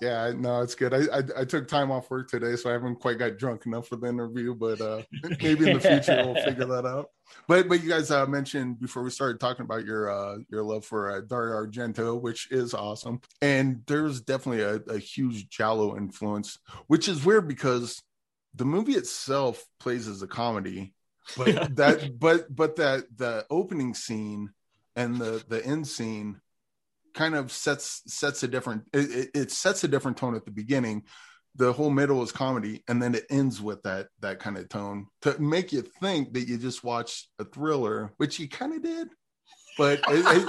Yeah, 0.00 0.32
no, 0.36 0.60
it's 0.60 0.74
good. 0.74 0.92
I, 0.92 1.18
I, 1.18 1.22
I 1.40 1.44
took 1.44 1.68
time 1.68 1.90
off 1.90 2.10
work 2.10 2.28
today, 2.28 2.56
so 2.56 2.68
I 2.68 2.74
haven't 2.74 2.96
quite 2.96 3.18
got 3.18 3.38
drunk 3.38 3.64
enough 3.66 3.88
for 3.88 3.96
the 3.96 4.08
interview, 4.08 4.54
but 4.54 4.80
uh, 4.80 5.02
maybe 5.40 5.70
in 5.70 5.78
the 5.78 5.80
future 5.80 6.22
we'll 6.24 6.34
figure 6.44 6.66
that 6.66 6.84
out. 6.84 7.10
But 7.48 7.68
but 7.68 7.82
you 7.82 7.88
guys 7.88 8.10
uh, 8.10 8.26
mentioned 8.26 8.78
before 8.78 9.02
we 9.02 9.10
started 9.10 9.40
talking 9.40 9.64
about 9.64 9.84
your 9.84 10.10
uh, 10.10 10.38
your 10.50 10.62
love 10.62 10.84
for 10.84 11.10
uh, 11.10 11.20
Dario 11.22 11.54
Argento, 11.54 12.20
which 12.20 12.50
is 12.50 12.74
awesome, 12.74 13.20
and 13.40 13.82
there's 13.86 14.20
definitely 14.20 14.62
a, 14.62 14.74
a 14.94 14.98
huge 14.98 15.48
giallo 15.48 15.96
influence, 15.96 16.58
which 16.88 17.08
is 17.08 17.24
weird 17.24 17.48
because 17.48 18.02
the 18.54 18.64
movie 18.66 18.94
itself 18.94 19.64
plays 19.80 20.08
as 20.08 20.22
a 20.22 20.26
comedy, 20.26 20.94
but 21.36 21.76
that 21.76 22.18
but 22.18 22.54
but 22.54 22.76
that 22.76 23.04
the 23.16 23.46
opening 23.48 23.94
scene 23.94 24.50
and 24.94 25.18
the 25.18 25.42
the 25.48 25.64
end 25.64 25.86
scene 25.86 26.40
kind 27.16 27.34
of 27.34 27.50
sets 27.50 28.02
sets 28.06 28.44
a 28.44 28.48
different 28.48 28.84
it, 28.92 29.30
it, 29.34 29.50
sets 29.50 29.82
a 29.82 29.88
different 29.88 30.16
tone 30.16 30.36
at 30.36 30.44
the 30.44 30.52
beginning. 30.52 31.02
The 31.56 31.72
whole 31.72 31.90
middle 31.90 32.22
is 32.22 32.32
comedy 32.32 32.84
and 32.86 33.02
then 33.02 33.14
it 33.14 33.24
ends 33.30 33.60
with 33.60 33.82
that 33.82 34.08
that 34.20 34.38
kind 34.38 34.58
of 34.58 34.68
tone 34.68 35.06
to 35.22 35.40
make 35.40 35.72
you 35.72 35.82
think 35.82 36.34
that 36.34 36.46
you 36.46 36.58
just 36.58 36.84
watched 36.84 37.28
a 37.38 37.44
thriller 37.44 38.12
which 38.18 38.38
you 38.38 38.46
kind 38.46 38.74
of 38.74 38.82
did 38.82 39.08
but 39.78 40.00
it, 40.08 40.48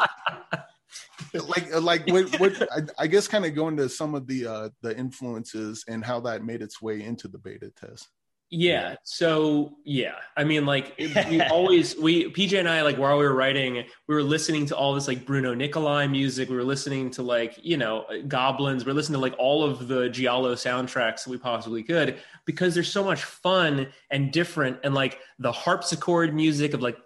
it, 1.33 1.47
like 1.47 1.73
like 1.81 2.07
what, 2.07 2.39
what 2.39 2.69
I, 2.71 3.03
I 3.03 3.07
guess 3.07 3.27
kind 3.27 3.45
of 3.45 3.55
going 3.55 3.77
to 3.77 3.89
some 3.89 4.15
of 4.15 4.27
the 4.27 4.47
uh 4.47 4.69
the 4.81 4.97
influences 4.97 5.85
and 5.87 6.03
how 6.03 6.19
that 6.21 6.43
made 6.43 6.61
its 6.61 6.81
way 6.81 7.01
into 7.01 7.27
the 7.27 7.37
beta 7.37 7.71
test 7.79 8.07
yeah. 8.49 8.95
So 9.03 9.77
yeah, 9.83 10.15
I 10.37 10.43
mean, 10.43 10.65
like 10.65 10.93
we 11.29 11.41
always 11.41 11.97
we 11.97 12.31
PJ 12.31 12.57
and 12.57 12.69
I 12.69 12.81
like 12.81 12.97
while 12.97 13.17
we 13.17 13.25
were 13.25 13.35
writing, 13.35 13.83
we 14.07 14.15
were 14.15 14.23
listening 14.23 14.65
to 14.67 14.75
all 14.75 14.93
this 14.93 15.07
like 15.07 15.25
Bruno 15.25 15.53
Nicolai 15.53 16.07
music. 16.07 16.49
We 16.49 16.55
were 16.55 16.63
listening 16.63 17.09
to 17.11 17.23
like 17.23 17.59
you 17.61 17.77
know 17.77 18.03
uh, 18.03 18.19
Goblins. 18.27 18.85
We 18.85 18.91
are 18.91 18.95
listening 18.95 19.17
to 19.17 19.21
like 19.21 19.35
all 19.37 19.63
of 19.63 19.87
the 19.87 20.09
Giallo 20.09 20.55
soundtracks 20.55 21.25
that 21.25 21.29
we 21.29 21.37
possibly 21.37 21.83
could 21.83 22.17
because 22.45 22.73
there's 22.73 22.91
so 22.91 23.03
much 23.03 23.23
fun 23.23 23.87
and 24.11 24.31
different 24.31 24.79
and 24.83 24.93
like 24.93 25.19
the 25.39 25.51
harpsichord 25.51 26.33
music 26.33 26.73
of 26.73 26.81
like. 26.81 26.97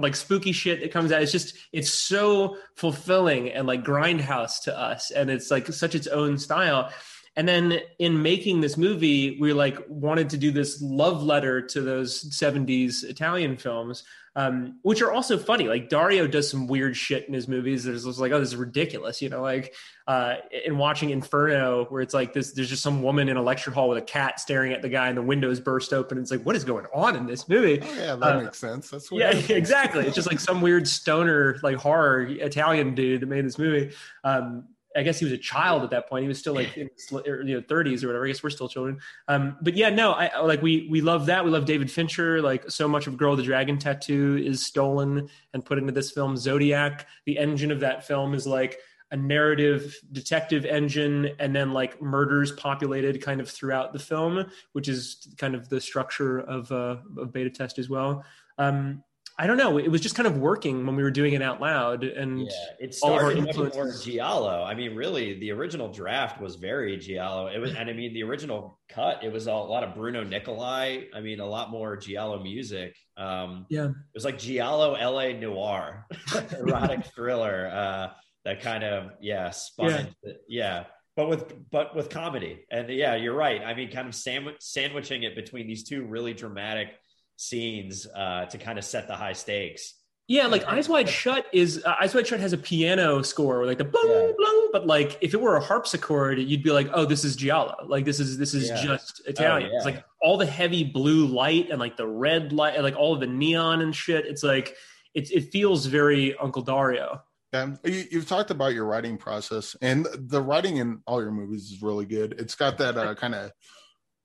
like 0.00 0.16
spooky 0.16 0.52
shit 0.52 0.80
that 0.80 0.90
comes 0.90 1.12
out 1.12 1.20
it's 1.20 1.30
just 1.30 1.54
it's 1.70 1.92
so 1.92 2.56
fulfilling 2.76 3.50
and 3.50 3.66
like 3.66 3.84
grindhouse 3.84 4.62
to 4.62 4.74
us 4.76 5.10
and 5.10 5.28
it's 5.28 5.50
like 5.50 5.66
such 5.66 5.94
its 5.94 6.06
own 6.06 6.38
style 6.38 6.90
and 7.34 7.48
then 7.48 7.80
in 7.98 8.22
making 8.22 8.60
this 8.60 8.76
movie, 8.76 9.38
we 9.40 9.54
like 9.54 9.78
wanted 9.88 10.30
to 10.30 10.36
do 10.36 10.50
this 10.50 10.82
love 10.82 11.22
letter 11.22 11.62
to 11.62 11.80
those 11.80 12.24
70s 12.24 13.04
Italian 13.04 13.56
films, 13.56 14.04
um, 14.36 14.78
which 14.82 15.00
are 15.00 15.10
also 15.10 15.38
funny. 15.38 15.66
Like 15.66 15.88
Dario 15.88 16.26
does 16.26 16.50
some 16.50 16.66
weird 16.66 16.94
shit 16.94 17.26
in 17.28 17.32
his 17.32 17.48
movies. 17.48 17.84
There's 17.84 18.04
just 18.04 18.18
like, 18.18 18.32
oh, 18.32 18.40
this 18.40 18.50
is 18.50 18.56
ridiculous. 18.56 19.22
You 19.22 19.30
know, 19.30 19.40
like 19.40 19.74
uh, 20.06 20.36
in 20.66 20.76
watching 20.76 21.08
Inferno, 21.08 21.86
where 21.86 22.02
it's 22.02 22.12
like 22.12 22.34
this, 22.34 22.52
there's 22.52 22.68
just 22.68 22.82
some 22.82 23.02
woman 23.02 23.30
in 23.30 23.38
a 23.38 23.42
lecture 23.42 23.70
hall 23.70 23.88
with 23.88 23.96
a 23.96 24.02
cat 24.02 24.38
staring 24.38 24.74
at 24.74 24.82
the 24.82 24.90
guy 24.90 25.08
and 25.08 25.16
the 25.16 25.22
windows 25.22 25.58
burst 25.58 25.94
open. 25.94 26.18
It's 26.18 26.30
like, 26.30 26.44
what 26.44 26.54
is 26.54 26.64
going 26.64 26.84
on 26.94 27.16
in 27.16 27.24
this 27.24 27.48
movie? 27.48 27.80
Oh, 27.82 27.94
yeah, 27.94 28.14
that 28.16 28.36
uh, 28.36 28.40
makes 28.42 28.58
sense. 28.58 28.90
That's 28.90 29.10
what 29.10 29.20
yeah, 29.20 29.30
exactly. 29.56 30.06
It's 30.06 30.14
just 30.16 30.28
like 30.28 30.40
some 30.40 30.60
weird 30.60 30.86
stoner, 30.86 31.58
like 31.62 31.76
horror 31.76 32.24
Italian 32.24 32.94
dude 32.94 33.22
that 33.22 33.26
made 33.26 33.46
this 33.46 33.58
movie. 33.58 33.94
Um, 34.22 34.64
I 34.96 35.02
guess 35.02 35.18
he 35.18 35.24
was 35.24 35.32
a 35.32 35.38
child 35.38 35.82
at 35.82 35.90
that 35.90 36.08
point. 36.08 36.22
He 36.22 36.28
was 36.28 36.38
still 36.38 36.54
like 36.54 36.76
in 36.76 36.90
his 36.94 37.10
you 37.10 37.54
know 37.54 37.60
30s 37.62 38.02
or 38.02 38.08
whatever. 38.08 38.24
I 38.24 38.28
guess 38.28 38.42
we're 38.42 38.50
still 38.50 38.68
children. 38.68 39.00
Um, 39.28 39.56
but 39.62 39.74
yeah, 39.76 39.90
no, 39.90 40.12
I 40.12 40.40
like 40.40 40.62
we 40.62 40.88
we 40.90 41.00
love 41.00 41.26
that. 41.26 41.44
We 41.44 41.50
love 41.50 41.64
David 41.64 41.90
Fincher. 41.90 42.40
Like 42.42 42.70
so 42.70 42.88
much 42.88 43.06
of 43.06 43.16
Girl 43.16 43.30
with 43.30 43.40
the 43.40 43.44
Dragon 43.44 43.78
Tattoo 43.78 44.42
is 44.44 44.66
stolen 44.66 45.28
and 45.54 45.64
put 45.64 45.78
into 45.78 45.92
this 45.92 46.10
film. 46.10 46.36
Zodiac, 46.36 47.06
the 47.26 47.38
engine 47.38 47.70
of 47.70 47.80
that 47.80 48.06
film 48.06 48.34
is 48.34 48.46
like 48.46 48.78
a 49.12 49.16
narrative 49.16 49.94
detective 50.12 50.64
engine 50.64 51.30
and 51.38 51.54
then 51.54 51.72
like 51.72 52.00
murders 52.00 52.50
populated 52.52 53.22
kind 53.22 53.40
of 53.40 53.48
throughout 53.48 53.92
the 53.92 53.98
film, 53.98 54.44
which 54.72 54.88
is 54.88 55.28
kind 55.36 55.54
of 55.54 55.68
the 55.68 55.80
structure 55.80 56.40
of 56.40 56.72
uh, 56.72 56.96
of 57.18 57.32
beta 57.32 57.50
test 57.50 57.78
as 57.78 57.88
well. 57.88 58.24
Um, 58.58 59.04
I 59.38 59.46
don't 59.46 59.56
know. 59.56 59.78
It 59.78 59.88
was 59.90 60.00
just 60.00 60.14
kind 60.14 60.26
of 60.26 60.38
working 60.38 60.84
when 60.86 60.94
we 60.94 61.02
were 61.02 61.10
doing 61.10 61.32
it 61.32 61.42
out 61.42 61.60
loud, 61.60 62.04
and 62.04 62.42
yeah, 62.42 62.48
it 62.78 62.94
started 62.94 63.44
much 63.44 63.56
more 63.56 63.92
giallo. 64.02 64.62
I 64.62 64.74
mean, 64.74 64.94
really, 64.94 65.38
the 65.40 65.52
original 65.52 65.90
draft 65.90 66.40
was 66.40 66.56
very 66.56 66.96
giallo. 66.98 67.46
It 67.46 67.58
was, 67.58 67.74
and 67.74 67.88
I 67.88 67.92
mean, 67.92 68.12
the 68.12 68.22
original 68.22 68.78
cut, 68.88 69.24
it 69.24 69.32
was 69.32 69.46
a 69.46 69.52
lot 69.54 69.84
of 69.84 69.94
Bruno 69.94 70.22
Nicolai. 70.22 71.04
I 71.14 71.20
mean, 71.20 71.40
a 71.40 71.46
lot 71.46 71.70
more 71.70 71.96
giallo 71.96 72.42
music. 72.42 72.94
Um, 73.16 73.66
yeah, 73.70 73.86
it 73.86 74.14
was 74.14 74.24
like 74.24 74.38
giallo 74.38 74.92
LA 74.92 75.32
noir, 75.32 76.06
erotic 76.58 77.04
thriller. 77.14 77.70
Uh, 77.72 78.08
that 78.44 78.60
kind 78.60 78.84
of 78.84 79.12
yeah, 79.20 79.50
spun. 79.50 80.14
Yeah. 80.22 80.32
Yeah 80.48 80.84
but 81.16 81.28
with 81.28 81.70
but 81.70 81.94
with 81.94 82.08
comedy 82.08 82.64
and 82.70 82.88
yeah 82.88 83.14
you're 83.14 83.34
right 83.34 83.62
i 83.64 83.74
mean 83.74 83.90
kind 83.90 84.08
of 84.08 84.14
sandwich, 84.14 84.56
sandwiching 84.60 85.24
it 85.24 85.34
between 85.34 85.66
these 85.66 85.84
two 85.84 86.04
really 86.04 86.32
dramatic 86.32 86.88
scenes 87.42 88.06
uh, 88.14 88.46
to 88.46 88.58
kind 88.58 88.78
of 88.78 88.84
set 88.84 89.08
the 89.08 89.16
high 89.16 89.32
stakes. 89.32 89.94
Yeah, 90.28 90.46
like 90.46 90.64
Eyes 90.64 90.88
Wide 90.88 91.08
Shut 91.08 91.46
is 91.52 91.82
uh, 91.84 91.94
Eyes 92.00 92.14
Wide 92.14 92.26
Shut 92.26 92.40
has 92.40 92.52
a 92.52 92.58
piano 92.58 93.22
score, 93.22 93.66
like 93.66 93.78
the 93.78 93.84
blung 93.84 94.08
yeah. 94.08 94.32
blung. 94.36 94.68
But 94.72 94.86
like, 94.86 95.18
if 95.20 95.34
it 95.34 95.40
were 95.40 95.56
a 95.56 95.60
harpsichord, 95.60 96.38
you'd 96.38 96.62
be 96.62 96.70
like, 96.70 96.88
"Oh, 96.94 97.04
this 97.04 97.24
is 97.24 97.34
giallo. 97.34 97.74
Like 97.86 98.04
this 98.04 98.20
is 98.20 98.38
this 98.38 98.54
is 98.54 98.68
yeah. 98.68 98.82
just 98.82 99.20
Italian." 99.26 99.68
Oh, 99.68 99.72
yeah. 99.72 99.76
It's 99.76 99.84
like 99.84 100.04
all 100.22 100.38
the 100.38 100.46
heavy 100.46 100.84
blue 100.84 101.26
light 101.26 101.70
and 101.70 101.80
like 101.80 101.96
the 101.96 102.06
red 102.06 102.52
light, 102.52 102.74
and 102.74 102.84
like 102.84 102.96
all 102.96 103.12
of 103.12 103.20
the 103.20 103.26
neon 103.26 103.82
and 103.82 103.94
shit. 103.94 104.24
It's 104.24 104.44
like 104.44 104.76
it 105.12 105.30
it 105.32 105.50
feels 105.50 105.86
very 105.86 106.36
Uncle 106.36 106.62
Dario. 106.62 107.20
Yeah, 107.52 107.74
you, 107.84 108.06
have 108.12 108.26
talked 108.26 108.50
about 108.50 108.72
your 108.72 108.86
writing 108.86 109.18
process, 109.18 109.76
and 109.82 110.06
the 110.14 110.40
writing 110.40 110.78
in 110.78 111.02
all 111.06 111.20
your 111.20 111.32
movies 111.32 111.70
is 111.70 111.82
really 111.82 112.06
good. 112.06 112.36
It's 112.38 112.54
got 112.54 112.78
that 112.78 112.96
uh, 112.96 113.14
kind 113.16 113.34
of 113.34 113.50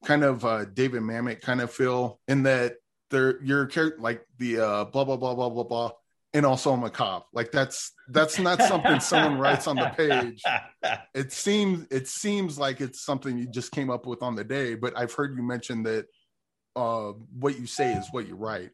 kind 0.05 0.23
of 0.23 0.45
uh, 0.45 0.65
David 0.65 1.01
Mamet 1.01 1.41
kind 1.41 1.59
of 1.59 1.71
feel 1.71 2.19
in 2.27 2.43
that 2.43 2.75
they're 3.09 3.41
your 3.43 3.65
character 3.65 3.99
like 3.99 4.25
the 4.37 4.59
uh 4.59 4.85
blah 4.85 5.03
blah 5.03 5.17
blah 5.17 5.35
blah 5.35 5.49
blah 5.49 5.63
blah 5.63 5.91
and 6.33 6.45
also 6.45 6.71
I'm 6.71 6.83
a 6.83 6.89
cop. 6.89 7.27
Like 7.33 7.51
that's 7.51 7.93
that's 8.09 8.37
not 8.39 8.61
something 8.61 8.99
someone 8.99 9.39
writes 9.39 9.67
on 9.67 9.75
the 9.75 9.91
page. 9.95 10.41
It 11.13 11.33
seems 11.33 11.85
it 11.91 12.07
seems 12.07 12.57
like 12.57 12.79
it's 12.79 13.03
something 13.03 13.37
you 13.37 13.47
just 13.47 13.71
came 13.71 13.89
up 13.89 14.05
with 14.05 14.21
on 14.21 14.35
the 14.35 14.43
day, 14.43 14.75
but 14.75 14.97
I've 14.97 15.11
heard 15.11 15.35
you 15.35 15.43
mention 15.43 15.83
that 15.83 16.05
uh 16.75 17.13
what 17.37 17.59
you 17.59 17.65
say 17.65 17.93
is 17.93 18.07
what 18.11 18.27
you 18.27 18.35
write. 18.35 18.71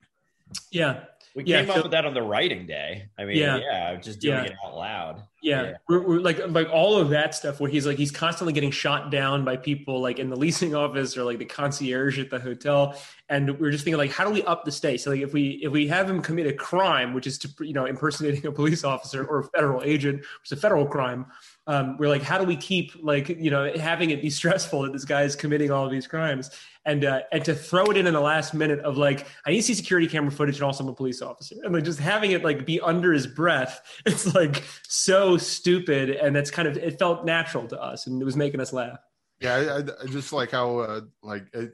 Yeah. 0.71 1.05
We 1.35 1.45
yeah, 1.45 1.61
came 1.61 1.71
up 1.71 1.83
with 1.83 1.91
that 1.93 2.05
on 2.05 2.13
the 2.13 2.21
writing 2.21 2.67
day. 2.67 3.09
I 3.17 3.25
mean, 3.25 3.37
yeah, 3.37 3.57
yeah 3.57 3.95
just 3.95 4.19
doing 4.19 4.35
yeah. 4.35 4.51
it 4.51 4.55
out 4.63 4.75
loud. 4.75 5.23
Yeah, 5.41 5.63
yeah. 5.63 5.73
We're, 5.89 6.07
we're 6.07 6.19
like 6.19 6.39
like 6.47 6.69
all 6.71 6.97
of 6.97 7.09
that 7.09 7.33
stuff 7.33 7.59
where 7.59 7.69
he's 7.69 7.87
like 7.87 7.97
he's 7.97 8.11
constantly 8.11 8.53
getting 8.53 8.69
shot 8.69 9.09
down 9.09 9.43
by 9.43 9.57
people 9.57 9.99
like 9.99 10.19
in 10.19 10.29
the 10.29 10.35
leasing 10.35 10.75
office 10.83 11.17
or 11.17 11.23
like 11.23 11.39
the 11.39 11.45
concierge 11.45 12.19
at 12.19 12.29
the 12.29 12.39
hotel, 12.39 12.95
and 13.29 13.59
we're 13.59 13.71
just 13.71 13.83
thinking 13.83 13.97
like, 13.97 14.11
how 14.11 14.25
do 14.25 14.31
we 14.31 14.43
up 14.43 14.63
the 14.63 14.71
stakes? 14.71 15.03
So 15.03 15.09
like 15.09 15.21
if 15.21 15.33
we 15.33 15.59
if 15.63 15.71
we 15.71 15.87
have 15.87 16.07
him 16.07 16.21
commit 16.21 16.45
a 16.45 16.53
crime, 16.53 17.15
which 17.15 17.25
is 17.25 17.39
to 17.39 17.49
you 17.65 17.73
know 17.73 17.85
impersonating 17.85 18.45
a 18.45 18.51
police 18.51 18.83
officer 18.83 19.25
or 19.25 19.39
a 19.39 19.43
federal 19.45 19.81
agent, 19.83 20.19
which 20.19 20.51
is 20.51 20.51
a 20.51 20.61
federal 20.61 20.85
crime, 20.85 21.25
um, 21.65 21.97
we're 21.97 22.09
like, 22.09 22.21
how 22.21 22.37
do 22.37 22.45
we 22.45 22.55
keep 22.55 22.91
like 23.01 23.27
you 23.29 23.49
know 23.49 23.73
having 23.75 24.11
it 24.11 24.21
be 24.21 24.29
stressful 24.39 24.83
that 24.83 24.93
this 24.93 25.05
guy 25.05 25.23
is 25.23 25.35
committing 25.35 25.71
all 25.71 25.83
of 25.83 25.91
these 25.91 26.05
crimes? 26.05 26.51
And 26.85 27.05
uh, 27.05 27.21
and 27.31 27.43
to 27.45 27.55
throw 27.55 27.85
it 27.85 27.97
in 27.97 28.07
in 28.07 28.13
the 28.13 28.21
last 28.21 28.53
minute 28.53 28.79
of 28.79 28.97
like 28.97 29.27
I 29.45 29.51
need 29.51 29.57
to 29.57 29.63
see 29.63 29.73
security 29.73 30.07
camera 30.07 30.31
footage 30.31 30.55
and 30.55 30.63
also 30.63 30.83
I'm 30.83 30.89
a 30.89 30.93
police 30.93 31.21
officer. 31.21 31.55
And 31.63 31.73
like 31.73 31.83
just 31.83 31.99
having 31.99 32.31
it 32.31 32.43
like 32.43 32.65
be 32.65 32.79
under 32.81 33.13
his 33.13 33.27
breath 33.27 33.81
it's 34.05 34.33
like 34.33 34.63
so 34.87 35.37
stupid 35.37 36.09
and 36.09 36.35
that's 36.35 36.51
kind 36.51 36.67
of 36.67 36.77
it 36.77 36.99
felt 36.99 37.25
natural 37.25 37.67
to 37.67 37.81
us 37.81 38.07
and 38.07 38.21
it 38.21 38.25
was 38.25 38.35
making 38.35 38.59
us 38.59 38.73
laugh. 38.73 38.99
Yeah, 39.39 39.55
I, 39.55 40.03
I 40.03 40.07
just 40.07 40.31
like 40.31 40.51
how 40.51 40.79
uh, 40.79 41.01
like 41.21 41.45
I, 41.55 41.67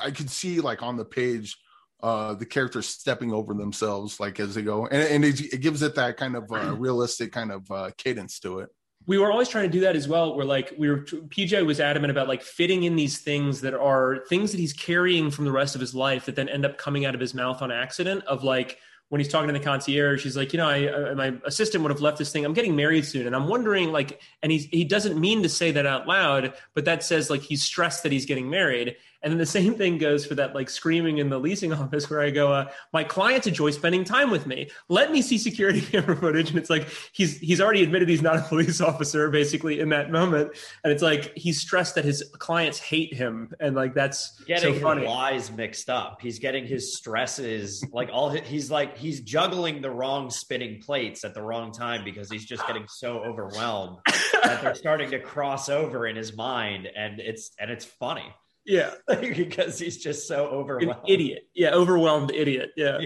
I 0.00 0.10
could 0.10 0.30
see 0.30 0.60
like 0.60 0.82
on 0.82 0.96
the 0.96 1.04
page 1.04 1.56
uh 2.02 2.34
the 2.34 2.46
characters 2.46 2.88
stepping 2.88 3.32
over 3.32 3.54
themselves 3.54 4.18
like 4.18 4.40
as 4.40 4.54
they 4.54 4.62
go. 4.62 4.86
And, 4.86 5.02
and 5.02 5.24
it, 5.24 5.40
it 5.52 5.60
gives 5.60 5.82
it 5.82 5.94
that 5.96 6.16
kind 6.16 6.36
of 6.36 6.50
uh, 6.52 6.74
realistic 6.76 7.32
kind 7.32 7.52
of 7.52 7.70
uh, 7.70 7.90
cadence 7.96 8.38
to 8.40 8.60
it 8.60 8.70
we 9.06 9.18
were 9.18 9.30
always 9.30 9.48
trying 9.48 9.64
to 9.64 9.70
do 9.70 9.80
that 9.80 9.96
as 9.96 10.06
well 10.06 10.36
We're 10.36 10.44
like 10.44 10.74
we 10.78 10.88
were 10.88 10.98
pj 10.98 11.64
was 11.66 11.80
adamant 11.80 12.10
about 12.10 12.28
like 12.28 12.42
fitting 12.42 12.84
in 12.84 12.96
these 12.96 13.18
things 13.18 13.60
that 13.62 13.74
are 13.74 14.24
things 14.28 14.52
that 14.52 14.58
he's 14.58 14.72
carrying 14.72 15.30
from 15.30 15.44
the 15.44 15.52
rest 15.52 15.74
of 15.74 15.80
his 15.80 15.94
life 15.94 16.26
that 16.26 16.36
then 16.36 16.48
end 16.48 16.64
up 16.64 16.78
coming 16.78 17.04
out 17.04 17.14
of 17.14 17.20
his 17.20 17.34
mouth 17.34 17.62
on 17.62 17.70
accident 17.72 18.24
of 18.24 18.44
like 18.44 18.78
when 19.12 19.20
he's 19.20 19.28
talking 19.28 19.48
to 19.48 19.52
the 19.52 19.62
concierge, 19.62 20.22
he's 20.22 20.38
like, 20.38 20.54
you 20.54 20.56
know, 20.56 20.70
I, 20.70 21.10
I, 21.10 21.12
my 21.12 21.34
assistant 21.44 21.84
would 21.84 21.90
have 21.90 22.00
left 22.00 22.16
this 22.16 22.32
thing. 22.32 22.46
I'm 22.46 22.54
getting 22.54 22.74
married 22.74 23.04
soon, 23.04 23.26
and 23.26 23.36
I'm 23.36 23.46
wondering, 23.46 23.92
like, 23.92 24.22
and 24.42 24.50
he's 24.50 24.64
he 24.64 24.84
doesn't 24.84 25.20
mean 25.20 25.42
to 25.42 25.50
say 25.50 25.70
that 25.70 25.84
out 25.84 26.08
loud, 26.08 26.54
but 26.72 26.86
that 26.86 27.04
says 27.04 27.28
like 27.28 27.42
he's 27.42 27.62
stressed 27.62 28.04
that 28.04 28.12
he's 28.12 28.24
getting 28.24 28.48
married, 28.48 28.96
and 29.22 29.30
then 29.30 29.38
the 29.38 29.46
same 29.46 29.74
thing 29.74 29.98
goes 29.98 30.26
for 30.26 30.34
that 30.34 30.54
like 30.54 30.68
screaming 30.68 31.18
in 31.18 31.28
the 31.28 31.38
leasing 31.38 31.72
office 31.82 32.10
where 32.10 32.20
I 32.20 32.30
go, 32.30 32.52
uh, 32.52 32.70
my 32.92 33.04
clients 33.04 33.46
enjoy 33.46 33.70
spending 33.70 34.04
time 34.04 34.30
with 34.30 34.46
me. 34.46 34.70
Let 34.88 35.12
me 35.12 35.22
see 35.22 35.38
security 35.38 35.80
camera 35.92 36.16
footage. 36.16 36.50
And 36.50 36.58
it's 36.58 36.70
like 36.70 36.88
he's 37.12 37.38
he's 37.38 37.60
already 37.60 37.82
admitted 37.82 38.08
he's 38.08 38.22
not 38.22 38.36
a 38.36 38.42
police 38.48 38.80
officer 38.80 39.30
basically 39.30 39.80
in 39.80 39.88
that 39.90 40.10
moment. 40.10 40.52
And 40.84 40.92
it's 40.92 41.02
like 41.02 41.36
he's 41.36 41.60
stressed 41.60 41.94
that 41.94 42.04
his 42.04 42.24
clients 42.38 42.78
hate 42.78 43.14
him. 43.14 43.52
And 43.60 43.76
like 43.76 43.94
that's 43.94 44.40
getting 44.44 44.74
so 44.74 44.80
funny. 44.80 45.02
his 45.02 45.10
lies 45.10 45.52
mixed 45.52 45.88
up. 45.88 46.20
He's 46.20 46.38
getting 46.38 46.66
his 46.66 46.96
stresses 46.96 47.84
like 47.92 48.10
all 48.12 48.30
he's 48.30 48.70
like 48.70 48.96
he's 48.96 49.20
juggling 49.20 49.80
the 49.80 49.90
wrong 49.90 50.30
spinning 50.30 50.80
plates 50.80 51.24
at 51.24 51.34
the 51.34 51.42
wrong 51.42 51.72
time 51.72 52.04
because 52.04 52.30
he's 52.30 52.44
just 52.44 52.66
getting 52.66 52.86
so 52.88 53.18
overwhelmed 53.20 53.98
that 54.42 54.62
they're 54.62 54.74
starting 54.74 55.10
to 55.10 55.20
cross 55.20 55.68
over 55.68 56.06
in 56.06 56.16
his 56.16 56.36
mind 56.36 56.88
and 56.96 57.20
it's 57.20 57.52
and 57.58 57.70
it's 57.70 57.84
funny. 57.84 58.32
Yeah, 58.64 58.94
because 59.20 59.78
he's 59.78 59.98
just 59.98 60.28
so 60.28 60.46
overwhelmed. 60.46 60.96
An 61.04 61.12
idiot. 61.12 61.48
Yeah, 61.54 61.74
overwhelmed 61.74 62.30
idiot. 62.32 62.70
Yeah. 62.76 63.00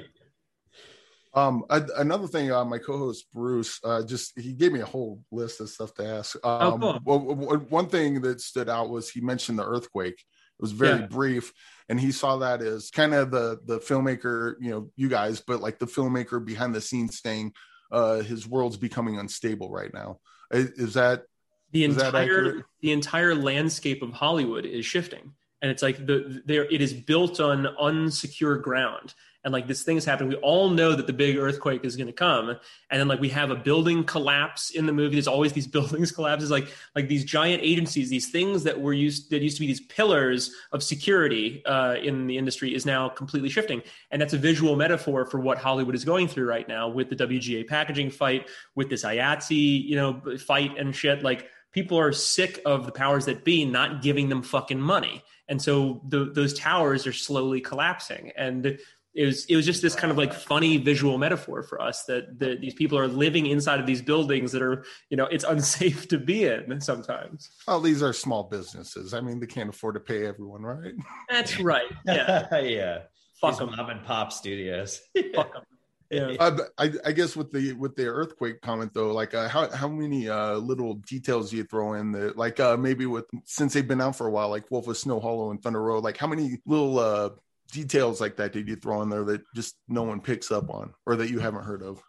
Um, 1.34 1.64
I, 1.68 1.82
another 1.98 2.26
thing, 2.26 2.50
uh, 2.50 2.64
my 2.64 2.78
co-host 2.78 3.26
Bruce, 3.32 3.78
uh, 3.84 4.02
just 4.02 4.38
he 4.40 4.54
gave 4.54 4.72
me 4.72 4.80
a 4.80 4.86
whole 4.86 5.20
list 5.30 5.60
of 5.60 5.68
stuff 5.68 5.92
to 5.94 6.06
ask. 6.06 6.36
Oh, 6.42 6.74
um, 6.74 6.82
oh, 6.82 6.98
cool. 7.04 7.24
well, 7.36 7.58
one 7.68 7.88
thing 7.88 8.22
that 8.22 8.40
stood 8.40 8.70
out 8.70 8.88
was 8.88 9.10
he 9.10 9.20
mentioned 9.20 9.58
the 9.58 9.66
earthquake. 9.66 10.18
It 10.18 10.62
was 10.62 10.72
very 10.72 11.00
yeah. 11.00 11.06
brief, 11.06 11.52
and 11.90 12.00
he 12.00 12.10
saw 12.10 12.38
that 12.38 12.62
as 12.62 12.90
kind 12.90 13.12
of 13.12 13.30
the 13.30 13.60
the 13.66 13.78
filmmaker, 13.80 14.54
you 14.60 14.70
know, 14.70 14.90
you 14.96 15.10
guys, 15.10 15.42
but 15.46 15.60
like 15.60 15.78
the 15.78 15.86
filmmaker 15.86 16.42
behind 16.42 16.74
the 16.74 16.80
scenes 16.80 17.20
saying, 17.20 17.52
uh, 17.92 18.20
his 18.20 18.48
world's 18.48 18.78
becoming 18.78 19.18
unstable 19.18 19.70
right 19.70 19.92
now. 19.92 20.18
Is, 20.50 20.70
is 20.70 20.94
that 20.94 21.24
the 21.72 21.84
Is 21.84 21.96
that 21.96 22.06
entire 22.06 22.22
accurate? 22.22 22.64
the 22.80 22.92
entire 22.92 23.34
landscape 23.34 24.02
of 24.02 24.12
Hollywood 24.12 24.64
is 24.64 24.86
shifting, 24.86 25.32
and 25.62 25.70
it's 25.70 25.82
like 25.82 26.06
the 26.06 26.42
there 26.44 26.64
it 26.64 26.80
is 26.80 26.92
built 26.92 27.40
on 27.40 27.66
unsecure 27.80 28.60
ground, 28.60 29.14
and 29.42 29.52
like 29.52 29.66
this 29.66 29.84
thing 29.84 29.96
is 29.96 30.04
happening. 30.04 30.30
We 30.30 30.36
all 30.36 30.70
know 30.70 30.94
that 30.94 31.06
the 31.06 31.12
big 31.12 31.36
earthquake 31.36 31.84
is 31.84 31.96
going 31.96 32.08
to 32.08 32.12
come, 32.12 32.50
and 32.90 33.00
then 33.00 33.08
like 33.08 33.20
we 33.20 33.28
have 33.30 33.50
a 33.50 33.54
building 33.54 34.04
collapse 34.04 34.70
in 34.70 34.86
the 34.86 34.92
movie. 34.92 35.14
There's 35.14 35.28
always 35.28 35.52
these 35.52 35.66
buildings 35.76 36.12
collapses, 36.12 36.50
like 36.50 36.68
like 36.94 37.08
these 37.08 37.24
giant 37.24 37.62
agencies, 37.62 38.10
these 38.10 38.28
things 38.28 38.64
that 38.64 38.80
were 38.80 38.92
used 38.92 39.30
that 39.30 39.42
used 39.42 39.56
to 39.56 39.60
be 39.60 39.66
these 39.68 39.80
pillars 39.80 40.52
of 40.72 40.82
security 40.82 41.64
uh, 41.64 41.94
in 42.02 42.26
the 42.26 42.36
industry 42.36 42.74
is 42.74 42.84
now 42.84 43.08
completely 43.08 43.48
shifting, 43.48 43.82
and 44.10 44.20
that's 44.20 44.34
a 44.34 44.38
visual 44.38 44.76
metaphor 44.76 45.24
for 45.24 45.40
what 45.40 45.58
Hollywood 45.58 45.94
is 45.94 46.04
going 46.04 46.28
through 46.28 46.46
right 46.46 46.68
now 46.68 46.88
with 46.88 47.08
the 47.08 47.16
WGA 47.16 47.66
packaging 47.66 48.10
fight, 48.10 48.48
with 48.74 48.90
this 48.90 49.04
IATSE 49.04 49.84
you 49.84 49.96
know 49.96 50.20
fight 50.38 50.76
and 50.76 50.94
shit. 50.94 51.22
Like 51.22 51.48
people 51.76 51.98
are 51.98 52.10
sick 52.12 52.60
of 52.66 52.86
the 52.86 52.92
powers 52.92 53.26
that 53.26 53.44
be 53.44 53.64
not 53.64 54.02
giving 54.02 54.28
them 54.30 54.42
fucking 54.42 54.80
money 54.80 55.22
and 55.48 55.62
so 55.62 56.00
the, 56.08 56.24
those 56.34 56.52
towers 56.58 57.06
are 57.06 57.12
slowly 57.12 57.60
collapsing 57.60 58.32
and 58.36 58.78
it 59.14 59.24
was 59.24 59.46
it 59.46 59.56
was 59.56 59.64
just 59.64 59.80
this 59.80 59.94
kind 59.94 60.10
of 60.10 60.18
like 60.18 60.32
funny 60.34 60.76
visual 60.76 61.16
metaphor 61.18 61.62
for 61.62 61.80
us 61.80 62.04
that, 62.04 62.38
that 62.38 62.60
these 62.60 62.74
people 62.74 62.98
are 62.98 63.08
living 63.08 63.46
inside 63.46 63.80
of 63.80 63.86
these 63.86 64.02
buildings 64.02 64.52
that 64.52 64.60
are 64.62 64.84
you 65.10 65.16
know 65.16 65.24
it's 65.26 65.44
unsafe 65.44 66.06
to 66.08 66.18
be 66.18 66.44
in 66.44 66.80
sometimes 66.80 67.50
Well, 67.68 67.80
these 67.80 68.02
are 68.02 68.12
small 68.12 68.42
businesses. 68.44 69.14
I 69.14 69.20
mean, 69.22 69.40
they 69.40 69.46
can't 69.46 69.70
afford 69.70 69.94
to 69.94 70.00
pay 70.00 70.26
everyone, 70.26 70.62
right? 70.62 70.92
that's 71.30 71.58
right 71.60 71.90
yeah 72.04 72.58
yeah. 72.60 72.98
Fuck 73.40 73.52
These 73.52 73.60
'em. 73.62 73.76
mom 73.76 73.90
and 73.90 74.02
pop 74.04 74.32
studios. 74.32 75.00
Fuck 75.34 75.52
'em. 75.56 75.62
Yeah. 76.10 76.36
Uh, 76.38 76.58
I, 76.78 76.92
I 77.04 77.12
guess 77.12 77.34
with 77.34 77.50
the 77.50 77.72
with 77.72 77.96
the 77.96 78.06
earthquake 78.06 78.60
comment 78.60 78.92
though, 78.94 79.12
like 79.12 79.34
uh, 79.34 79.48
how 79.48 79.70
how 79.70 79.88
many 79.88 80.28
uh, 80.28 80.54
little 80.54 80.94
details 80.94 81.50
do 81.50 81.56
you 81.56 81.64
throw 81.64 81.94
in 81.94 82.12
that, 82.12 82.36
like 82.36 82.60
uh, 82.60 82.76
maybe 82.76 83.06
with 83.06 83.24
since 83.44 83.72
they've 83.72 83.86
been 83.86 84.00
out 84.00 84.16
for 84.16 84.26
a 84.26 84.30
while, 84.30 84.48
like 84.48 84.70
Wolf 84.70 84.88
of 84.88 84.96
Snow 84.96 85.20
Hollow 85.20 85.50
and 85.50 85.62
Thunder 85.62 85.82
Road, 85.82 86.04
like 86.04 86.16
how 86.16 86.26
many 86.26 86.58
little 86.66 86.98
uh, 86.98 87.30
details 87.72 88.20
like 88.20 88.36
that 88.36 88.52
did 88.52 88.68
you 88.68 88.76
throw 88.76 89.02
in 89.02 89.08
there 89.08 89.24
that 89.24 89.42
just 89.54 89.76
no 89.88 90.02
one 90.02 90.20
picks 90.20 90.52
up 90.52 90.70
on 90.70 90.92
or 91.06 91.16
that 91.16 91.30
you 91.30 91.40
haven't 91.40 91.64
heard 91.64 91.82
of? 91.82 92.02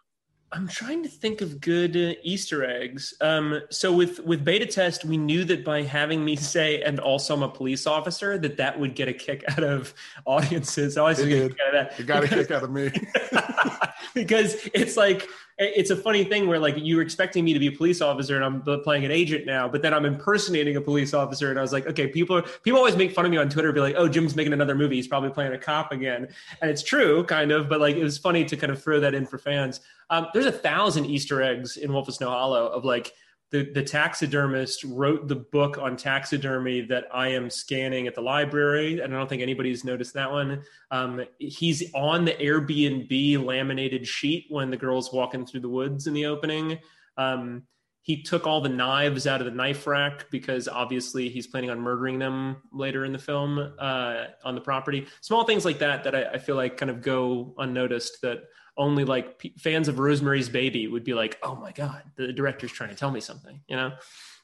I'm 0.50 0.66
trying 0.66 1.02
to 1.02 1.08
think 1.10 1.42
of 1.42 1.60
good 1.60 1.94
uh, 1.94 2.14
Easter 2.22 2.64
eggs. 2.64 3.12
Um, 3.20 3.60
so 3.70 3.92
with 3.92 4.20
with 4.20 4.44
beta 4.44 4.64
test, 4.64 5.04
we 5.04 5.18
knew 5.18 5.44
that 5.44 5.64
by 5.64 5.82
having 5.82 6.24
me 6.24 6.36
say 6.54 6.82
"and 6.82 6.98
also 7.00 7.34
I'm 7.34 7.42
a 7.42 7.48
police 7.48 7.86
officer," 7.86 8.38
that 8.38 8.56
that 8.56 8.78
would 8.80 8.94
get 8.94 9.08
a 9.08 9.12
kick 9.12 9.44
out 9.48 9.62
of 9.62 9.92
audiences. 10.24 10.96
I 10.96 11.00
always 11.02 11.18
It 11.18 11.28
get 11.28 11.44
a 11.44 11.48
kick 11.48 11.58
out 11.66 11.74
of 11.74 11.88
that. 11.88 12.00
It 12.00 12.06
got 12.06 12.24
a 12.24 12.28
kick 12.28 12.50
out 12.50 12.62
of 12.62 12.70
me. 12.70 12.90
because 14.14 14.68
it's 14.74 14.96
like 14.96 15.28
it's 15.58 15.90
a 15.90 15.96
funny 15.96 16.22
thing 16.22 16.46
where 16.46 16.58
like 16.58 16.76
you 16.78 16.94
were 16.94 17.02
expecting 17.02 17.44
me 17.44 17.52
to 17.52 17.58
be 17.58 17.66
a 17.66 17.72
police 17.72 18.00
officer 18.00 18.36
and 18.36 18.44
I'm 18.44 18.82
playing 18.82 19.04
an 19.04 19.10
agent 19.10 19.44
now, 19.44 19.68
but 19.68 19.82
then 19.82 19.92
I'm 19.92 20.04
impersonating 20.04 20.76
a 20.76 20.80
police 20.80 21.12
officer 21.12 21.50
and 21.50 21.58
I 21.58 21.62
was 21.62 21.72
like, 21.72 21.86
okay, 21.88 22.06
people 22.06 22.36
are 22.36 22.42
people 22.42 22.78
always 22.78 22.96
make 22.96 23.12
fun 23.12 23.24
of 23.24 23.30
me 23.30 23.38
on 23.38 23.48
Twitter, 23.48 23.72
be 23.72 23.80
like, 23.80 23.96
oh, 23.98 24.08
Jim's 24.08 24.36
making 24.36 24.52
another 24.52 24.76
movie, 24.76 24.96
he's 24.96 25.08
probably 25.08 25.30
playing 25.30 25.52
a 25.52 25.58
cop 25.58 25.90
again, 25.90 26.28
and 26.62 26.70
it's 26.70 26.82
true, 26.82 27.24
kind 27.24 27.50
of, 27.50 27.68
but 27.68 27.80
like 27.80 27.96
it 27.96 28.04
was 28.04 28.18
funny 28.18 28.44
to 28.44 28.56
kind 28.56 28.70
of 28.70 28.82
throw 28.82 29.00
that 29.00 29.14
in 29.14 29.26
for 29.26 29.38
fans. 29.38 29.80
Um, 30.10 30.28
there's 30.32 30.46
a 30.46 30.52
thousand 30.52 31.06
Easter 31.06 31.42
eggs 31.42 31.76
in 31.76 31.92
Wolf 31.92 32.08
of 32.08 32.14
Snow 32.14 32.30
Hollow 32.30 32.68
of 32.68 32.84
like 32.84 33.12
the, 33.50 33.70
the 33.72 33.82
taxidermist 33.82 34.84
wrote 34.84 35.26
the 35.26 35.36
book 35.36 35.78
on 35.78 35.96
taxidermy 35.96 36.82
that 36.82 37.04
I 37.12 37.28
am 37.28 37.48
scanning 37.48 38.06
at 38.06 38.14
the 38.14 38.20
library, 38.20 39.00
and 39.00 39.14
I 39.14 39.18
don't 39.18 39.28
think 39.28 39.40
anybody's 39.40 39.84
noticed 39.84 40.14
that 40.14 40.30
one. 40.30 40.62
Um, 40.90 41.24
he's 41.38 41.82
on 41.94 42.26
the 42.26 42.32
Airbnb 42.32 43.44
laminated 43.44 44.06
sheet 44.06 44.46
when 44.50 44.70
the 44.70 44.76
girl's 44.76 45.12
walking 45.12 45.46
through 45.46 45.60
the 45.60 45.68
woods 45.68 46.06
in 46.06 46.12
the 46.12 46.26
opening. 46.26 46.78
Um, 47.16 47.62
he 48.02 48.22
took 48.22 48.46
all 48.46 48.60
the 48.60 48.70
knives 48.70 49.26
out 49.26 49.40
of 49.40 49.44
the 49.44 49.52
knife 49.52 49.86
rack 49.86 50.30
because 50.30 50.66
obviously 50.66 51.28
he's 51.28 51.46
planning 51.46 51.68
on 51.68 51.78
murdering 51.78 52.18
them 52.18 52.56
later 52.72 53.04
in 53.04 53.12
the 53.12 53.18
film 53.18 53.74
uh, 53.78 54.24
on 54.44 54.54
the 54.54 54.60
property. 54.60 55.06
Small 55.20 55.44
things 55.44 55.64
like 55.64 55.78
that 55.78 56.04
that 56.04 56.14
I, 56.14 56.24
I 56.32 56.38
feel 56.38 56.56
like 56.56 56.76
kind 56.76 56.90
of 56.90 57.02
go 57.02 57.54
unnoticed 57.58 58.22
that 58.22 58.44
only 58.78 59.04
like 59.04 59.38
p- 59.38 59.54
fans 59.58 59.88
of 59.88 59.98
Rosemary's 59.98 60.48
Baby 60.48 60.86
would 60.86 61.04
be 61.04 61.12
like, 61.12 61.38
"Oh 61.42 61.54
my 61.56 61.72
god, 61.72 62.02
the 62.16 62.32
director's 62.32 62.72
trying 62.72 62.90
to 62.90 62.96
tell 62.96 63.10
me 63.10 63.20
something," 63.20 63.60
you 63.68 63.76
know? 63.76 63.92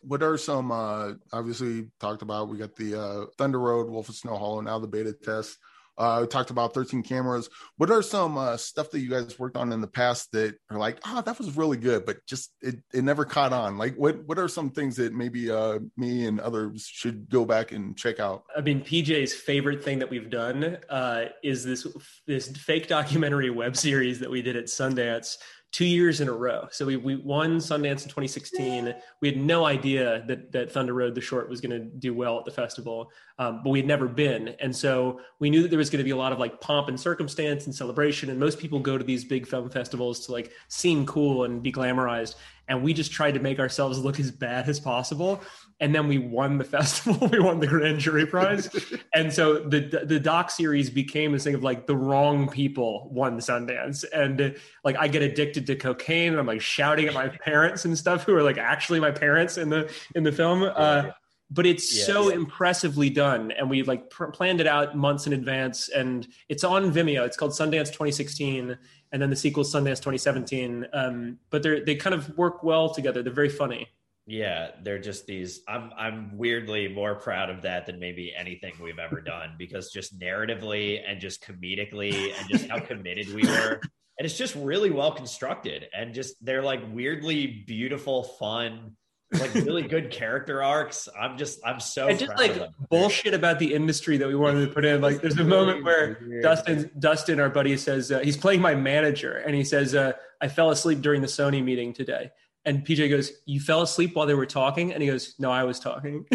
what 0.06 0.22
are 0.22 0.36
some 0.36 0.70
uh 0.70 1.12
obviously 1.32 1.86
talked 1.98 2.22
about 2.22 2.48
we 2.48 2.58
got 2.58 2.76
the 2.76 3.00
uh 3.00 3.24
thunder 3.38 3.58
road 3.58 3.88
wolf 3.88 4.08
of 4.08 4.14
snow 4.14 4.36
hollow 4.36 4.60
now 4.60 4.78
the 4.78 4.86
beta 4.86 5.12
test 5.12 5.58
uh 5.98 6.18
we 6.22 6.26
talked 6.26 6.50
about 6.50 6.74
13 6.74 7.02
cameras. 7.02 7.48
What 7.76 7.90
are 7.90 8.02
some 8.02 8.36
uh 8.36 8.56
stuff 8.56 8.90
that 8.90 9.00
you 9.00 9.10
guys 9.10 9.38
worked 9.38 9.56
on 9.56 9.72
in 9.72 9.80
the 9.80 9.86
past 9.86 10.32
that 10.32 10.56
are 10.70 10.78
like 10.78 10.98
oh 11.06 11.22
that 11.22 11.38
was 11.38 11.56
really 11.56 11.76
good 11.76 12.04
but 12.06 12.18
just 12.26 12.52
it, 12.60 12.76
it 12.92 13.04
never 13.04 13.24
caught 13.24 13.52
on? 13.52 13.78
Like 13.78 13.94
what 13.96 14.24
what 14.26 14.38
are 14.38 14.48
some 14.48 14.70
things 14.70 14.96
that 14.96 15.12
maybe 15.12 15.50
uh 15.50 15.78
me 15.96 16.26
and 16.26 16.40
others 16.40 16.86
should 16.86 17.28
go 17.28 17.44
back 17.44 17.72
and 17.72 17.96
check 17.96 18.20
out? 18.20 18.44
I 18.56 18.60
mean, 18.60 18.82
PJ's 18.82 19.34
favorite 19.34 19.82
thing 19.82 19.98
that 19.98 20.10
we've 20.10 20.30
done 20.30 20.78
uh, 20.88 21.26
is 21.42 21.64
this 21.64 21.86
this 22.26 22.48
fake 22.48 22.88
documentary 22.88 23.50
web 23.50 23.76
series 23.76 24.20
that 24.20 24.30
we 24.30 24.42
did 24.42 24.56
at 24.56 24.66
Sundance 24.66 25.36
two 25.74 25.84
years 25.84 26.20
in 26.20 26.28
a 26.28 26.32
row. 26.32 26.68
So 26.70 26.86
we, 26.86 26.96
we 26.96 27.16
won 27.16 27.56
Sundance 27.56 28.04
in 28.04 28.08
2016. 28.08 28.94
We 29.20 29.28
had 29.28 29.36
no 29.36 29.64
idea 29.64 30.22
that 30.28 30.52
that 30.52 30.70
Thunder 30.70 30.94
Road 30.94 31.16
the 31.16 31.20
short 31.20 31.48
was 31.48 31.60
going 31.60 31.72
to 31.72 31.80
do 31.80 32.14
well 32.14 32.38
at 32.38 32.44
the 32.44 32.52
festival, 32.52 33.10
um, 33.40 33.60
but 33.64 33.70
we 33.70 33.80
had 33.80 33.88
never 33.88 34.06
been, 34.06 34.54
and 34.60 34.74
so 34.74 35.20
we 35.40 35.50
knew 35.50 35.62
that 35.62 35.70
there 35.70 35.78
was 35.78 35.90
going 35.90 35.98
to 35.98 36.04
be 36.04 36.12
a 36.12 36.16
lot 36.16 36.32
of 36.32 36.38
like 36.38 36.60
pomp 36.60 36.86
and 36.86 36.98
circumstance 36.98 37.66
and 37.66 37.74
celebration. 37.74 38.30
And 38.30 38.38
most 38.38 38.60
people 38.60 38.78
go 38.78 38.96
to 38.96 39.02
these 39.02 39.24
big 39.24 39.48
film 39.48 39.68
festivals 39.68 40.24
to 40.26 40.32
like 40.32 40.52
seem 40.68 41.06
cool 41.06 41.42
and 41.42 41.60
be 41.60 41.72
glamorized. 41.72 42.36
And 42.68 42.80
we 42.80 42.94
just 42.94 43.10
tried 43.10 43.32
to 43.32 43.40
make 43.40 43.58
ourselves 43.58 43.98
look 43.98 44.20
as 44.20 44.30
bad 44.30 44.68
as 44.68 44.78
possible. 44.78 45.42
And 45.80 45.94
then 45.94 46.06
we 46.08 46.18
won 46.18 46.58
the 46.58 46.64
festival. 46.76 47.28
we 47.28 47.40
won 47.40 47.60
the 47.60 47.66
grand 47.66 47.98
jury 47.98 48.26
prize. 48.26 48.68
and 49.14 49.32
so 49.32 49.58
the 49.58 50.02
the 50.04 50.20
doc 50.20 50.50
series 50.50 50.88
became 50.88 51.32
this 51.32 51.44
thing 51.44 51.54
of 51.54 51.62
like 51.62 51.86
the 51.86 51.96
wrong 51.96 52.48
people 52.48 53.08
won 53.12 53.38
Sundance, 53.38 54.04
and 54.14 54.56
like 54.84 54.96
I 54.96 55.08
get 55.08 55.22
addicted 55.22 55.66
to 55.66 55.76
cocaine, 55.76 56.30
and 56.32 56.38
I'm 56.40 56.46
like 56.46 56.60
shouting 56.60 57.06
at 57.08 57.14
my 57.14 57.28
parents 57.44 57.84
and 57.84 57.98
stuff 57.98 58.22
who 58.24 58.34
are 58.36 58.42
like 58.42 58.58
actually 58.58 59.00
my 59.00 59.10
parents 59.10 59.58
in 59.58 59.68
the 59.68 59.92
in 60.14 60.22
the 60.22 60.32
film. 60.32 60.62
Uh, 60.62 61.10
but 61.50 61.66
it's 61.66 61.94
Yeah. 61.96 62.04
so 62.04 62.28
impressively 62.30 63.10
done, 63.10 63.50
and 63.52 63.68
we 63.68 63.82
like 63.82 64.08
pr- 64.10 64.26
planned 64.26 64.60
it 64.60 64.66
out 64.66 64.96
months 64.96 65.26
in 65.26 65.32
advance, 65.34 65.88
and 65.90 66.26
it's 66.48 66.64
on 66.64 66.90
Vimeo. 66.92 67.26
It's 67.26 67.36
called 67.36 67.52
Sundance 67.52 67.88
2016, 67.88 68.78
and 69.12 69.22
then 69.22 69.28
the 69.28 69.36
sequel 69.36 69.62
Sundance 69.64 69.98
2017. 69.98 70.86
Um, 70.92 71.38
but 71.50 71.62
they 71.62 71.80
they 71.80 71.96
kind 71.96 72.14
of 72.14 72.36
work 72.38 72.62
well 72.62 72.88
together. 72.94 73.22
They're 73.22 73.32
very 73.32 73.50
funny. 73.50 73.88
Yeah, 74.26 74.70
they're 74.82 74.98
just 74.98 75.26
these. 75.26 75.60
I'm 75.68 75.90
I'm 75.98 76.38
weirdly 76.38 76.88
more 76.88 77.14
proud 77.14 77.50
of 77.50 77.62
that 77.62 77.84
than 77.84 77.98
maybe 77.98 78.32
anything 78.34 78.72
we've 78.82 78.98
ever 78.98 79.20
done 79.20 79.54
because 79.58 79.90
just 79.90 80.18
narratively 80.18 81.02
and 81.06 81.20
just 81.20 81.44
comedically 81.44 82.32
and 82.38 82.48
just 82.48 82.66
how 82.68 82.78
committed 82.80 83.34
we 83.34 83.42
were, 83.46 83.80
and 84.18 84.24
it's 84.24 84.38
just 84.38 84.54
really 84.54 84.90
well 84.90 85.12
constructed 85.12 85.88
and 85.94 86.14
just 86.14 86.42
they're 86.42 86.62
like 86.62 86.80
weirdly 86.90 87.64
beautiful, 87.66 88.22
fun, 88.22 88.96
like 89.32 89.52
really 89.54 89.82
good 89.82 90.10
character 90.10 90.62
arcs. 90.62 91.06
I'm 91.20 91.36
just 91.36 91.60
I'm 91.64 91.80
so 91.80 92.08
and 92.08 92.18
just 92.18 92.36
like 92.38 92.58
bullshit 92.88 93.34
about 93.34 93.58
the 93.58 93.74
industry 93.74 94.16
that 94.16 94.28
we 94.28 94.34
wanted 94.34 94.66
to 94.66 94.72
put 94.72 94.86
in. 94.86 95.00
Like, 95.00 95.20
there's 95.20 95.38
a 95.38 95.44
moment 95.44 95.84
where 95.84 96.40
Dustin, 96.40 96.90
Dustin, 96.98 97.40
our 97.40 97.50
buddy, 97.50 97.76
says 97.76 98.10
uh, 98.10 98.20
he's 98.20 98.36
playing 98.36 98.60
my 98.60 98.74
manager, 98.74 99.36
and 99.36 99.54
he 99.54 99.64
says, 99.64 99.94
uh, 99.94 100.12
"I 100.40 100.48
fell 100.48 100.70
asleep 100.70 101.00
during 101.02 101.20
the 101.20 101.26
Sony 101.26 101.62
meeting 101.62 101.92
today." 101.92 102.30
And 102.66 102.84
PJ 102.86 103.10
goes, 103.10 103.32
"You 103.46 103.60
fell 103.60 103.82
asleep 103.82 104.14
while 104.16 104.26
they 104.26 104.34
were 104.34 104.46
talking?" 104.46 104.92
And 104.92 105.02
he 105.02 105.08
goes, 105.08 105.34
"No, 105.38 105.50
I 105.50 105.64
was 105.64 105.78
talking." 105.78 106.24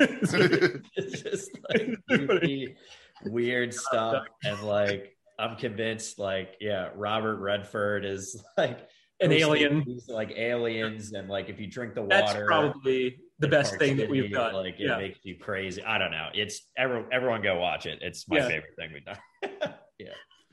it's 0.00 1.22
just 1.22 1.50
like 1.70 1.88
goofy, 2.08 2.76
weird 3.24 3.72
stuff, 3.72 4.26
and 4.44 4.60
like 4.62 5.16
I'm 5.38 5.56
convinced, 5.56 6.18
like 6.18 6.56
yeah, 6.60 6.90
Robert 6.96 7.36
Redford 7.36 8.04
is 8.04 8.42
like 8.56 8.88
An 9.20 9.32
alien. 9.32 9.84
these, 9.84 10.08
like 10.08 10.32
aliens, 10.36 11.12
and 11.12 11.28
like 11.28 11.48
if 11.48 11.60
you 11.60 11.66
drink 11.68 11.94
the 11.94 12.02
water, 12.02 12.16
That's 12.16 12.34
probably 12.46 13.18
the 13.38 13.48
best 13.48 13.76
thing 13.78 13.96
that 13.98 14.10
we've 14.10 14.32
done. 14.32 14.54
Like 14.54 14.80
it 14.80 14.86
yeah. 14.88 14.96
makes 14.98 15.20
you 15.22 15.36
crazy. 15.38 15.82
I 15.84 15.98
don't 15.98 16.10
know. 16.10 16.28
It's 16.34 16.62
everyone. 16.76 17.08
Everyone 17.12 17.42
go 17.42 17.56
watch 17.58 17.86
it. 17.86 18.00
It's 18.02 18.28
my 18.28 18.38
Yeah. 18.38 18.48
favorite 18.48 18.74
thing 18.76 18.90
we've 18.92 19.04
done. 19.04 19.18
yeah. 19.98 20.08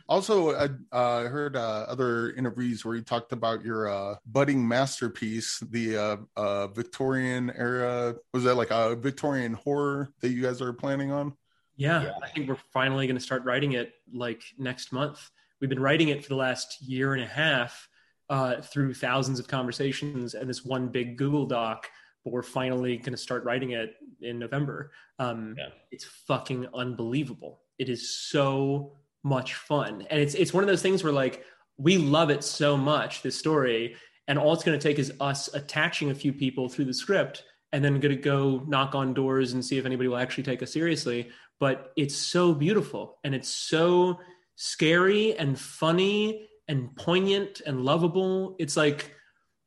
Also, 0.07 0.55
I 0.55 0.69
uh, 0.91 1.27
heard 1.27 1.55
uh, 1.55 1.85
other 1.87 2.31
interviews 2.33 2.85
where 2.85 2.95
you 2.95 3.01
talked 3.01 3.31
about 3.31 3.65
your 3.65 3.89
uh, 3.89 4.15
budding 4.27 4.67
masterpiece, 4.67 5.59
the 5.71 5.97
uh, 5.97 6.17
uh, 6.37 6.67
Victorian 6.67 7.51
era. 7.55 8.15
Was 8.31 8.43
that 8.43 8.55
like 8.55 8.69
a 8.69 8.95
Victorian 8.95 9.53
horror 9.53 10.11
that 10.21 10.29
you 10.29 10.43
guys 10.43 10.61
are 10.61 10.73
planning 10.73 11.11
on? 11.11 11.33
Yeah, 11.75 12.03
Yeah. 12.03 12.11
I 12.23 12.29
think 12.29 12.47
we're 12.47 12.57
finally 12.71 13.07
going 13.07 13.17
to 13.17 13.23
start 13.23 13.43
writing 13.45 13.73
it 13.73 13.93
like 14.13 14.43
next 14.59 14.91
month. 14.91 15.31
We've 15.59 15.69
been 15.69 15.79
writing 15.79 16.09
it 16.09 16.21
for 16.23 16.29
the 16.29 16.35
last 16.35 16.81
year 16.81 17.15
and 17.15 17.23
a 17.23 17.27
half 17.27 17.89
uh, 18.29 18.61
through 18.61 18.93
thousands 18.93 19.39
of 19.39 19.47
conversations 19.47 20.35
and 20.35 20.47
this 20.47 20.63
one 20.63 20.87
big 20.89 21.17
Google 21.17 21.45
Doc, 21.45 21.89
but 22.23 22.31
we're 22.31 22.43
finally 22.43 22.97
going 22.97 23.11
to 23.11 23.17
start 23.17 23.43
writing 23.43 23.71
it 23.71 23.95
in 24.21 24.37
November. 24.37 24.91
Um, 25.17 25.55
Yeah. 25.57 25.69
It's 25.91 26.05
fucking 26.05 26.67
unbelievable. 26.75 27.61
It 27.79 27.89
is 27.89 28.09
so 28.09 28.93
much 29.25 29.55
fun, 29.55 30.05
and 30.09 30.21
it's 30.21 30.35
it's 30.35 30.53
one 30.53 30.63
of 30.63 30.67
those 30.67 30.81
things 30.81 31.03
where 31.03 31.11
like 31.11 31.43
we 31.77 31.97
love 31.97 32.29
it 32.29 32.43
so 32.43 32.77
much 32.77 33.21
this 33.21 33.37
story, 33.37 33.95
and 34.27 34.39
all 34.39 34.53
it's 34.53 34.63
going 34.63 34.79
to 34.79 34.83
take 34.87 34.99
is 34.99 35.11
us 35.19 35.53
attaching 35.53 36.11
a 36.11 36.15
few 36.15 36.31
people 36.31 36.69
through 36.69 36.85
the 36.85 36.93
script 36.93 37.43
and 37.73 37.83
then 37.83 37.99
going 37.99 38.15
to 38.15 38.21
go 38.21 38.63
knock 38.67 38.95
on 38.95 39.13
doors 39.13 39.51
and 39.51 39.65
see 39.65 39.77
if 39.77 39.85
anybody 39.85 40.07
will 40.07 40.17
actually 40.17 40.43
take 40.43 40.63
us 40.63 40.71
seriously. 40.71 41.29
But 41.59 41.91
it's 41.97 42.15
so 42.15 42.53
beautiful 42.53 43.17
and 43.23 43.35
it's 43.35 43.49
so 43.49 44.19
scary 44.55 45.35
and 45.37 45.59
funny 45.59 46.47
and 46.67 46.95
poignant 46.95 47.61
and 47.65 47.83
lovable. 47.83 48.55
It's 48.59 48.77
like 48.77 49.13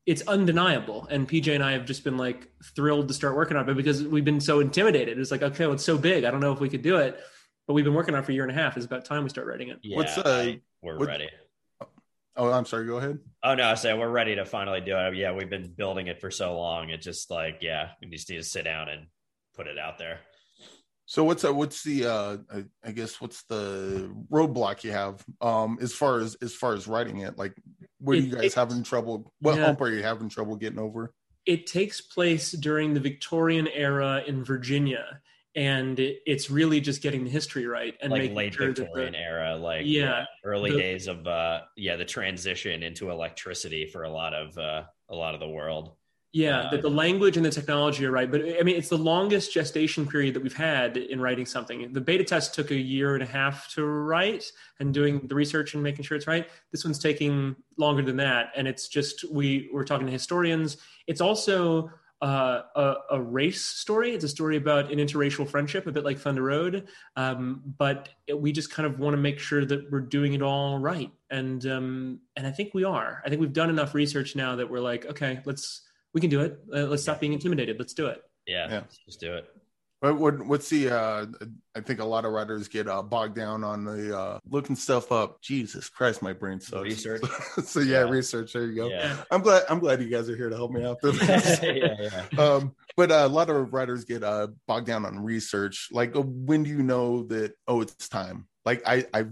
it's 0.07 0.23
undeniable. 0.23 1.07
And 1.11 1.29
PJ 1.29 1.55
and 1.55 1.63
I 1.63 1.73
have 1.73 1.85
just 1.85 2.03
been 2.03 2.17
like 2.17 2.51
thrilled 2.75 3.09
to 3.09 3.15
start 3.15 3.37
working 3.37 3.59
on 3.59 3.69
it 3.69 3.75
because 3.75 4.03
we've 4.03 4.25
been 4.25 4.41
so 4.41 4.61
intimidated. 4.61 5.19
It's 5.19 5.31
like, 5.31 5.43
okay, 5.43 5.67
well, 5.67 5.75
it's 5.75 5.85
so 5.85 5.99
big. 5.99 6.25
I 6.25 6.31
don't 6.31 6.41
know 6.41 6.53
if 6.53 6.61
we 6.61 6.71
could 6.71 6.81
do 6.81 6.97
it, 6.97 7.21
but 7.69 7.75
we've 7.75 7.85
been 7.85 7.95
working 7.95 8.15
on 8.15 8.23
it 8.23 8.27
for 8.27 8.33
a 8.33 8.35
year 8.35 8.45
and 8.45 8.51
a 8.51 8.55
half. 8.61 8.77
It's 8.77 8.87
about 8.87 9.05
time 9.05 9.23
we 9.23 9.29
start 9.29 9.47
writing 9.47 9.69
it. 9.69 9.79
Yeah, 9.83 9.97
What's, 9.99 10.17
uh, 10.19 10.23
I- 10.25 10.61
we're 10.83 10.99
what- 10.99 11.07
ready. 11.07 11.29
Oh, 12.35 12.53
I'm 12.53 12.65
sorry. 12.67 12.87
Go 12.87 12.99
ahead. 12.99 13.19
Oh 13.43 13.55
no, 13.57 13.65
I 13.69 13.75
say 13.75 13.93
we're 13.99 14.09
ready 14.09 14.37
to 14.37 14.45
finally 14.45 14.81
do 14.81 14.97
it. 14.97 15.17
Yeah, 15.17 15.33
we've 15.33 15.51
been 15.51 15.73
building 15.77 16.07
it 16.07 16.21
for 16.21 16.31
so 16.31 16.57
long. 16.57 16.89
It 16.89 17.03
just 17.03 17.33
like 17.33 17.59
yeah, 17.63 17.91
we 18.01 18.09
just 18.11 18.31
need 18.31 18.37
to 18.37 18.45
sit 18.45 18.63
down 18.63 18.89
and 18.89 19.07
put 19.57 19.67
it 19.67 19.77
out 19.77 19.99
there. 19.99 20.21
So 21.07 21.25
what's 21.25 21.45
uh, 21.45 21.53
what's 21.53 21.83
the 21.83 22.07
uh 22.07 22.37
I, 22.55 22.65
I 22.85 22.93
guess 22.93 23.21
what's 23.21 23.43
the 23.49 24.15
roadblock 24.31 24.85
you 24.85 24.93
have 24.93 25.25
um 25.41 25.79
as 25.81 25.93
far 25.93 26.21
as 26.21 26.37
as 26.37 26.55
far 26.55 26.75
as 26.75 26.87
writing 26.87 27.19
it 27.23 27.37
like 27.39 27.55
what 27.99 28.13
are 28.13 28.17
It- 28.21 28.25
you 28.27 28.33
guys 28.37 28.45
it- 28.45 28.55
having 28.55 28.85
trouble 28.85 29.33
what 29.41 29.57
Yeah. 29.57 29.65
hump 29.67 29.81
are 29.81 29.91
you 29.91 30.05
having 30.05 30.29
trouble 30.29 30.55
getting 30.55 30.79
over 30.79 31.13
it 31.45 31.67
takes 31.67 32.01
place 32.01 32.53
during 32.53 32.95
the 32.95 33.01
Victorian 33.01 33.67
era 33.69 34.23
in 34.27 34.45
Virginia, 34.45 35.21
and 35.59 35.99
it, 35.99 36.15
it's 36.33 36.47
really 36.59 36.81
just 36.81 37.03
getting 37.03 37.23
the 37.25 37.31
history 37.31 37.67
right 37.67 37.95
and 38.01 38.13
like 38.13 38.33
late 38.33 38.55
sure 38.55 38.69
that 38.69 38.77
the- 38.77 38.83
Victorian 38.83 39.15
era, 39.15 39.57
like 39.57 39.83
Yeah, 39.85 40.25
early 40.45 40.71
the- 40.71 40.79
days 40.79 41.05
of 41.09 41.27
uh 41.27 41.57
yeah, 41.77 41.97
the 41.97 42.05
transition 42.05 42.83
into 42.89 43.11
electricity 43.11 43.83
for 43.93 44.01
a 44.05 44.11
lot 44.21 44.33
of 44.43 44.57
uh 44.57 44.83
a 45.11 45.15
lot 45.23 45.35
of 45.35 45.41
the 45.41 45.49
world. 45.59 45.87
Yeah, 46.33 46.59
Uh, 46.61 46.71
that 46.73 46.83
the 46.83 46.91
language 47.05 47.37
and 47.39 47.47
the 47.47 47.51
technology 47.51 48.05
are 48.05 48.11
right. 48.11 48.31
But 48.31 48.43
I 48.61 48.63
mean, 48.63 48.77
it's 48.77 48.91
the 48.91 48.99
longest 48.99 49.47
gestation 49.59 50.07
period 50.07 50.35
that 50.35 50.43
we've 50.43 50.61
had 50.73 50.99
in 50.99 51.19
writing 51.23 51.47
something. 51.47 51.91
The 51.99 52.03
beta 52.03 52.23
test 52.33 52.55
took 52.55 52.71
a 52.71 52.77
year 52.95 53.15
and 53.15 53.23
a 53.23 53.27
half 53.41 53.57
to 53.75 53.81
write 54.11 54.45
and 54.79 54.93
doing 54.93 55.15
the 55.27 55.35
research 55.43 55.73
and 55.73 55.83
making 55.83 56.05
sure 56.05 56.17
it's 56.19 56.27
right. 56.35 56.47
This 56.71 56.85
one's 56.85 56.99
taking 56.99 57.57
longer 57.79 58.03
than 58.03 58.19
that. 58.19 58.53
And 58.57 58.69
it's 58.69 58.89
just, 58.89 59.17
we, 59.39 59.71
we're 59.73 59.85
talking 59.91 60.07
to 60.07 60.13
historians. 60.13 60.77
It's 61.07 61.23
also 61.23 61.91
uh, 62.21 62.63
a, 62.75 62.95
a 63.13 63.21
race 63.23 63.63
story. 63.63 64.13
It's 64.13 64.25
a 64.25 64.29
story 64.29 64.57
about 64.57 64.91
an 64.91 64.99
interracial 64.99 65.49
friendship, 65.49 65.87
a 65.87 65.93
bit 65.93 66.05
like 66.05 66.19
Thunder 66.19 66.43
Road. 66.43 66.89
Um, 67.17 67.63
but 67.79 68.09
it- 68.27 68.41
we 68.41 68.53
just 68.53 68.71
kind 68.73 68.87
of 68.87 68.99
want 68.99 69.15
to 69.15 69.19
make 69.19 69.39
sure 69.39 69.65
that 69.65 69.91
we're 69.91 70.01
doing 70.01 70.35
it 70.35 70.43
all 70.43 70.79
right. 70.79 71.11
And, 71.31 71.65
um, 71.67 72.21
and 72.37 72.47
I 72.47 72.51
think 72.51 72.75
we 72.75 72.85
are. 72.85 73.23
I 73.25 73.29
think 73.29 73.41
we've 73.41 73.53
done 73.53 73.71
enough 73.71 73.95
research 73.95 74.35
now 74.35 74.57
that 74.57 74.69
we're 74.71 74.81
like, 74.81 75.07
okay, 75.07 75.41
let's, 75.45 75.83
we 76.13 76.21
can 76.21 76.31
do 76.31 76.41
it. 76.41 76.59
Uh, 76.75 76.85
let's 76.87 77.03
stop 77.03 77.21
being 77.21 77.33
intimidated. 77.33 77.79
Let's 77.79 77.95
do 77.95 78.07
it. 78.07 78.23
Yeah, 78.47 78.67
Yeah. 78.69 78.75
let's 78.81 78.99
just 79.05 79.21
do 79.21 79.35
it. 79.35 79.47
What, 80.01 80.17
what 80.19 80.47
what's 80.47 80.69
the 80.69 80.91
uh 80.91 81.27
I 81.75 81.81
think 81.81 82.01
a 82.01 82.05
lot 82.05 82.25
of 82.25 82.33
writers 82.33 82.69
get 82.69 82.89
uh 82.89 83.03
bogged 83.03 83.35
down 83.35 83.65
on 83.65 83.85
the 83.85 84.17
uh 84.17 84.39
looking 84.49 84.77
stuff 84.77 85.11
up 85.11 85.41
Jesus 85.43 85.89
Christ 85.89 86.23
my 86.23 86.33
brain 86.33 86.61
sucks 86.61 86.83
Research. 86.83 87.23
so 87.65 87.81
yeah, 87.81 88.05
Yeah. 88.05 88.11
research 88.11 88.53
there 88.53 88.67
you 88.67 88.75
go 88.77 88.89
Yeah. 88.89 89.17
I'm 89.31 89.43
glad 89.43 89.65
I'm 89.69 89.79
glad 89.81 90.01
you 90.03 90.09
guys 90.09 90.29
are 90.31 90.37
here 90.37 90.51
to 90.51 90.57
help 90.57 90.71
me 90.73 90.85
out 90.85 90.99
yeah, 91.05 91.95
yeah. 92.01 92.27
um 92.39 92.73
but 92.97 93.11
uh, 93.11 93.23
a 93.25 93.29
lot 93.29 93.51
of 93.51 93.73
writers 93.73 94.05
get 94.05 94.23
uh 94.23 94.49
bogged 94.67 94.87
down 94.87 95.05
on 95.05 95.19
research 95.19 95.89
like 95.93 96.15
uh, 96.17 96.21
when 96.23 96.63
do 96.63 96.71
you 96.71 96.83
know 96.83 97.25
that 97.25 97.53
oh 97.67 97.81
it's 97.81 98.09
time 98.09 98.47
like 98.65 98.83
i 98.87 99.05
i 99.15 99.25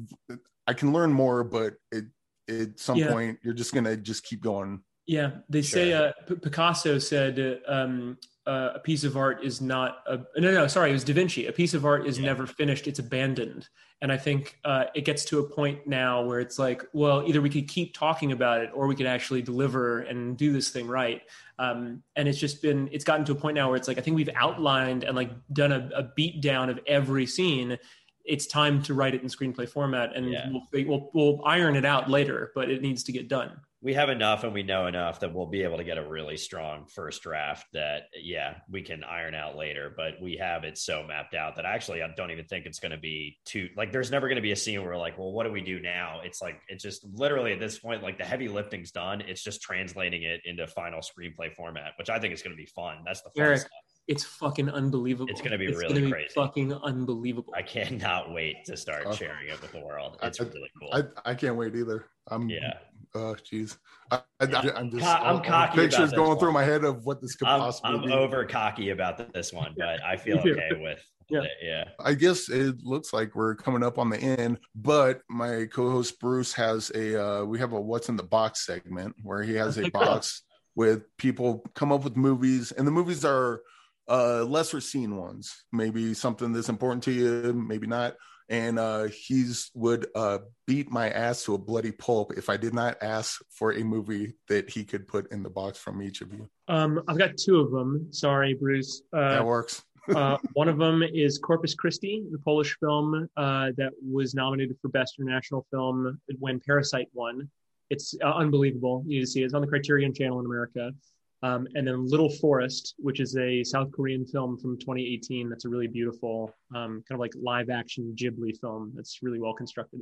i 0.67 0.73
can 0.73 0.93
learn 0.93 1.13
more 1.13 1.45
but 1.45 1.75
it 1.93 2.05
at 2.49 2.79
some 2.79 3.01
point 3.09 3.39
you're 3.43 3.55
just 3.55 3.73
gonna 3.75 3.97
just 3.97 4.25
keep 4.25 4.41
going 4.41 4.81
Yeah, 5.07 5.31
they 5.49 5.63
say 5.63 5.91
Sure. 5.91 6.09
uh, 6.09 6.13
P- 6.29 6.35
Picasso 6.37 6.99
said 6.99 7.39
uh, 7.39 7.73
um, 7.73 8.19
uh, 8.47 8.71
a 8.75 8.79
piece 8.79 9.05
of 9.05 9.17
art 9.17 9.43
is 9.45 9.61
not 9.61 9.99
a 10.07 10.19
no 10.41 10.53
no 10.53 10.67
sorry 10.67 10.91
it 10.91 10.93
was 10.93 11.05
Da 11.05 11.13
Vinci. 11.15 11.47
A 11.47 11.53
piece 11.53 11.75
of 11.75 11.85
art 11.85 12.07
is 12.07 12.19
Yeah. 12.19 12.27
never 12.27 12.47
finished; 12.47 12.87
it's 12.87 12.99
abandoned. 12.99 13.69
And 14.03 14.13
I 14.13 14.19
think 14.19 14.59
uh, 14.65 14.85
it 14.95 15.07
gets 15.07 15.25
to 15.27 15.39
a 15.39 15.43
point 15.49 15.87
now 15.87 16.23
where 16.23 16.39
it's 16.39 16.59
like, 16.59 16.85
well, 16.93 17.25
either 17.27 17.41
we 17.41 17.49
could 17.49 17.67
keep 17.67 17.95
talking 17.95 18.31
about 18.31 18.61
it, 18.61 18.69
or 18.75 18.87
we 18.87 18.95
could 18.95 19.07
actually 19.07 19.41
deliver 19.41 20.01
and 20.01 20.37
do 20.37 20.53
this 20.53 20.69
thing 20.69 20.87
right. 20.87 21.23
Um, 21.59 22.03
and 22.15 22.29
it's 22.29 22.39
just 22.39 22.61
been 22.61 22.89
it's 22.93 23.05
gotten 23.05 23.25
to 23.25 23.33
a 23.33 23.35
point 23.37 23.55
now 23.55 23.69
where 23.69 23.77
it's 23.77 23.89
like 23.89 23.97
I 23.99 24.03
think 24.03 24.17
we've 24.17 24.29
outlined 24.37 25.05
and 25.05 25.17
like 25.17 25.31
done 25.53 25.73
a, 25.73 25.89
a 25.95 26.03
beat 26.15 26.43
down 26.43 26.69
of 26.71 26.79
every 26.87 27.27
scene. 27.27 27.79
It's 28.25 28.47
time 28.47 28.83
to 28.83 28.93
write 28.95 29.15
it 29.15 29.23
in 29.23 29.29
screenplay 29.29 29.69
format, 29.69 30.15
and 30.15 30.31
Yeah. 30.31 30.51
we'll, 30.51 30.85
we'll 30.87 31.11
we'll 31.15 31.41
iron 31.47 31.75
it 31.77 31.85
out 31.85 32.11
later, 32.11 32.53
but 32.55 32.71
it 32.71 32.83
needs 32.83 33.03
to 33.05 33.13
get 33.13 33.29
done. 33.29 33.53
We 33.87 33.95
have 33.95 34.09
enough 34.09 34.43
and 34.43 34.53
we 34.53 34.65
know 34.65 34.89
enough 34.89 35.21
that 35.21 35.33
we'll 35.33 35.47
be 35.47 35.63
able 35.63 35.77
to 35.77 35.85
get 35.85 35.97
a 35.97 36.05
really 36.05 36.37
strong 36.37 36.87
first 36.93 37.23
draft 37.23 37.69
that 37.73 38.09
yeah 38.21 38.57
we 38.69 38.83
can 38.83 39.05
iron 39.05 39.33
out 39.33 39.55
later. 39.55 39.95
But 39.97 40.15
we 40.21 40.37
have 40.39 40.65
it 40.65 40.77
so 40.77 41.05
mapped 41.07 41.35
out 41.37 41.55
that 41.55 41.65
actually 41.65 42.03
i 42.03 42.09
don't 42.17 42.33
even 42.33 42.47
think 42.47 42.67
it's 42.67 42.81
going 42.81 42.91
to 42.91 42.99
be 42.99 43.39
too 43.45 43.69
like 43.77 43.93
there's 43.93 44.11
never 44.11 44.27
going 44.27 44.37
to 44.37 44.43
be 44.43 44.51
a 44.51 44.57
scene 44.57 44.81
where 44.83 44.91
we're 44.91 44.99
like 44.99 45.17
well 45.17 45.31
what 45.31 45.47
do 45.47 45.53
we 45.53 45.61
do 45.61 45.79
now? 45.79 46.21
It's 46.25 46.43
like 46.43 46.61
it's 46.67 46.83
just 46.83 47.07
literally 47.15 47.53
at 47.53 47.61
this 47.61 47.79
point 47.79 48.03
like 48.03 48.19
the 48.19 48.25
heavy 48.25 48.49
lifting's 48.49 48.91
done. 48.91 49.21
It's 49.21 49.41
just 49.41 49.63
translating 49.63 50.25
it 50.25 50.41
into 50.45 50.67
final 50.67 50.99
screenplay 50.99 51.55
format 51.55 51.93
which 51.97 52.11
i 52.11 52.19
think 52.19 52.35
is 52.35 52.43
going 52.43 52.57
to 52.57 52.61
be 52.61 52.67
fun. 52.67 52.97
That's 53.07 53.23
the 53.23 53.31
fun 53.37 53.47
Eric, 53.47 53.61
stuff. 53.61 53.71
It's 54.09 54.25
fucking 54.25 54.69
unbelievable. 54.69 55.31
It's 55.31 55.41
gonna 55.41 55.59
be 55.59 55.67
It's 55.67 55.79
really 55.79 55.95
gonna 55.95 56.07
be 56.07 56.13
crazy. 56.13 56.33
Fucking 56.35 56.73
unbelievable. 56.73 57.53
i 57.57 57.63
cannot 57.63 58.33
wait 58.33 58.65
to 58.65 58.77
start 58.77 59.15
sharing 59.15 59.49
it 59.49 59.63
with 59.63 59.71
the 59.71 59.81
world. 59.81 60.19
It's 60.25 60.41
I- 60.41 60.45
really 60.45 60.71
cool. 60.81 60.91
I 60.93 61.31
i 61.31 61.35
can't 61.37 61.55
wait 61.55 61.77
either. 61.77 62.07
I'm 62.29 62.49
yeah 62.49 62.79
oh 63.15 63.35
jeez 63.51 63.77
I, 64.11 64.21
I, 64.41 64.45
i'm 64.77 64.91
just 64.91 65.03
Co- 65.05 65.11
I'm 65.11 65.23
all- 65.23 65.33
all 65.37 65.41
cocky 65.41 65.79
pictures 65.81 66.13
going 66.13 66.29
one. 66.31 66.39
through 66.39 66.53
my 66.53 66.65
head 66.65 66.85
of 66.85 67.05
what 67.05 67.21
this 67.21 67.35
could 67.37 67.49
I'm, 67.49 67.61
possibly 67.61 67.91
I'm 67.93 68.03
be 68.03 68.13
over 68.13 68.45
cocky 68.45 68.91
about 68.91 69.33
this 69.33 69.53
one, 69.53 69.75
but 69.77 70.03
I 70.05 70.17
feel 70.17 70.39
okay 70.39 70.71
with 70.81 70.99
Yeah. 71.29 71.41
it. 71.43 71.51
Yeah. 71.61 71.85
I 71.99 72.15
guess 72.15 72.49
it 72.49 72.77
looks 72.85 73.13
like 73.13 73.35
we're 73.35 73.57
coming 73.57 73.83
up 73.83 73.99
on 73.99 74.11
the 74.11 74.17
end, 74.19 74.59
but 74.77 75.23
my 75.29 75.67
co-host 75.73 76.21
Bruce 76.21 76.53
has 76.53 76.91
a 76.95 77.21
uh 77.21 77.45
we 77.45 77.59
have 77.59 77.73
a 77.73 77.81
what's 77.81 78.09
in 78.09 78.15
the 78.17 78.23
box 78.23 78.65
segment 78.65 79.17
where 79.23 79.43
he 79.43 79.55
has 79.55 79.77
a 79.77 79.91
box 79.91 80.45
with 80.77 81.03
people 81.19 81.65
come 81.75 81.91
up 81.91 82.05
with 82.05 82.17
movies 82.17 82.71
and 82.71 82.87
the 82.87 82.93
movies 82.93 83.25
are 83.25 83.61
uh 84.09 84.45
lesser 84.45 84.81
seen 84.81 85.17
ones, 85.17 85.65
maybe 85.73 86.15
something 86.15 86.53
that's 86.53 86.69
important 86.69 87.03
to 87.05 87.11
you, 87.13 87.53
maybe 87.53 87.89
not. 87.89 88.15
And 88.49 88.79
uh 88.79 89.05
he's 89.05 89.71
would 89.75 90.07
uh 90.15 90.39
beat 90.67 90.91
my 90.91 91.11
ass 91.11 91.45
to 91.45 91.55
a 91.55 91.59
bloody 91.59 91.93
pulp 91.93 92.33
if 92.37 92.49
I 92.49 92.57
did 92.57 92.75
not 92.75 92.97
ask 93.03 93.41
for 93.51 93.73
a 93.73 93.83
movie 93.83 94.37
that 94.49 94.71
he 94.71 94.85
could 94.85 95.09
put 95.09 95.33
in 95.33 95.43
the 95.43 95.51
box 95.51 95.79
from 95.79 96.01
each 96.03 96.21
of 96.21 96.33
you. 96.33 96.49
Um, 96.69 97.03
I've 97.09 97.19
got 97.19 97.37
two 97.37 97.59
of 97.59 97.71
them. 97.73 98.09
Sorry, 98.13 98.55
Bruce. 98.55 99.03
That 99.13 99.41
Uh, 99.41 99.45
works. 99.45 99.83
uh, 100.15 100.39
one 100.53 100.69
of 100.69 100.79
them 100.79 101.03
is 101.03 101.39
Corpus 101.39 101.75
Christi, 101.75 102.25
the 102.31 102.39
Polish 102.39 102.77
film 102.79 103.29
uh, 103.37 103.73
that 103.77 103.91
was 104.01 104.35
nominated 104.35 104.77
for 104.81 104.89
Best 104.89 105.17
International 105.19 105.67
Film 105.73 106.21
when 106.39 106.61
Parasite 106.61 107.09
won. 107.13 107.51
It's 107.91 108.15
uh, 108.25 108.33
unbelievable. 108.33 109.03
You 109.07 109.19
need 109.19 109.25
to 109.25 109.31
see 109.31 109.43
it. 109.43 109.47
It's 109.47 109.55
on 109.55 109.63
the 109.63 109.67
Criterion 109.67 110.15
Channel 110.15 110.39
in 110.41 110.47
America. 110.47 110.93
Um, 111.43 111.67
and 111.75 111.87
then 111.87 112.09
Little 112.09 112.31
Forest, 112.31 112.95
which 112.99 113.21
is 113.21 113.37
a 113.37 113.63
South 113.63 113.93
Korean 113.93 114.25
film 114.27 114.57
from 114.59 114.79
2018. 114.79 115.49
That's 115.49 115.67
a 115.67 115.69
really 115.69 115.87
beautiful, 115.87 116.53
um, 116.75 117.05
kind 117.09 117.13
of 117.13 117.21
like 117.21 117.33
live 117.41 117.69
action 117.69 118.15
Ghibli 118.19 118.59
film. 118.59 118.93
That's 118.95 119.19
really 119.23 119.39
well 119.39 119.55
constructed. 119.55 120.01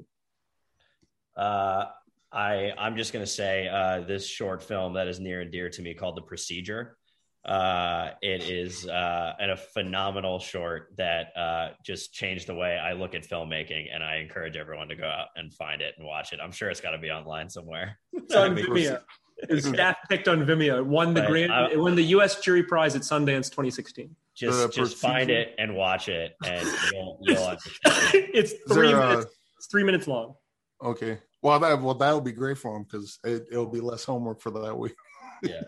Uh, 1.37 1.87
I 2.33 2.73
I'm 2.79 2.97
just 2.97 3.13
gonna 3.13 3.27
say 3.27 3.69
uh, 3.69 4.01
this 4.01 4.27
short 4.27 4.63
film 4.63 4.95
that 4.95 5.09
is 5.09 5.21
near 5.21 5.41
and 5.41 5.51
dear 5.51 5.71
to 5.71 5.83
me 5.83 5.95
called 5.95 6.17
The 6.17 6.23
Procedure. 6.23 6.97
Uh, 7.45 8.13
it 8.23 8.49
is 8.49 8.87
uh, 8.87 9.35
and 9.39 9.51
a 9.51 9.57
phenomenal 9.57 10.39
short 10.39 10.95
that 10.97 11.37
uh, 11.37 11.71
just 11.85 12.15
changed 12.15 12.47
the 12.47 12.55
way 12.55 12.79
I 12.79 12.95
look 12.95 13.15
at 13.15 13.29
filmmaking, 13.29 13.89
and 13.93 14.03
I 14.03 14.17
encourage 14.17 14.57
everyone 14.57 14.89
to 14.89 14.97
go 14.97 15.05
out 15.05 15.29
and 15.37 15.53
find 15.53 15.83
it 15.83 15.95
and 15.99 16.07
watch 16.07 16.33
it. 16.33 16.41
I'm 16.43 16.53
sure 16.53 16.71
it's 16.71 16.81
got 16.81 16.93
to 16.93 16.99
be 16.99 17.11
online 17.11 17.51
somewhere. 17.51 17.99
It's 18.13 18.35
on 18.35 18.57
Vimeo. 18.57 19.01
It 19.49 19.55
was 19.55 19.65
staff 19.75 19.97
picked 20.09 20.29
on 20.29 20.45
Vimeo. 20.45 20.79
It 20.79 20.87
won 20.87 21.15
the 21.15 21.21
Right. 21.23 21.31
grand. 21.31 21.53
I- 21.53 21.71
It 21.73 21.79
won 21.79 21.95
the 21.95 22.05
U.S. 22.05 22.41
Jury 22.41 22.63
Prize 22.63 22.95
at 22.97 23.03
Sundance 23.03 23.51
2016. 23.51 24.15
Just 24.35 24.73
just 24.73 24.97
find 24.97 25.29
Procedure? 25.29 25.41
it 25.41 25.55
and 25.59 25.77
watch 25.77 26.09
it, 26.09 26.35
and 26.45 26.67
you'll 26.93 27.19
you'll 27.23 27.45
understand. 27.45 27.85
it's 28.35 28.53
three 28.69 28.89
there, 28.89 29.01
uh, 29.01 29.11
minutes. 29.11 29.33
It's 29.59 29.67
three 29.69 29.85
minutes 29.85 30.09
long. 30.09 30.35
Okay. 30.83 31.19
Well, 31.41 31.61
that 31.61 31.81
well 31.81 31.95
that'll 31.95 32.21
be 32.21 32.33
great 32.33 32.59
for 32.59 32.77
him 32.77 32.83
because 32.83 33.19
it, 33.23 33.47
it'll 33.53 33.67
be 33.71 33.81
less 33.81 34.05
homework 34.05 34.41
for 34.41 34.51
that 34.51 34.77
week. 34.77 34.95
Yeah. 35.43 35.63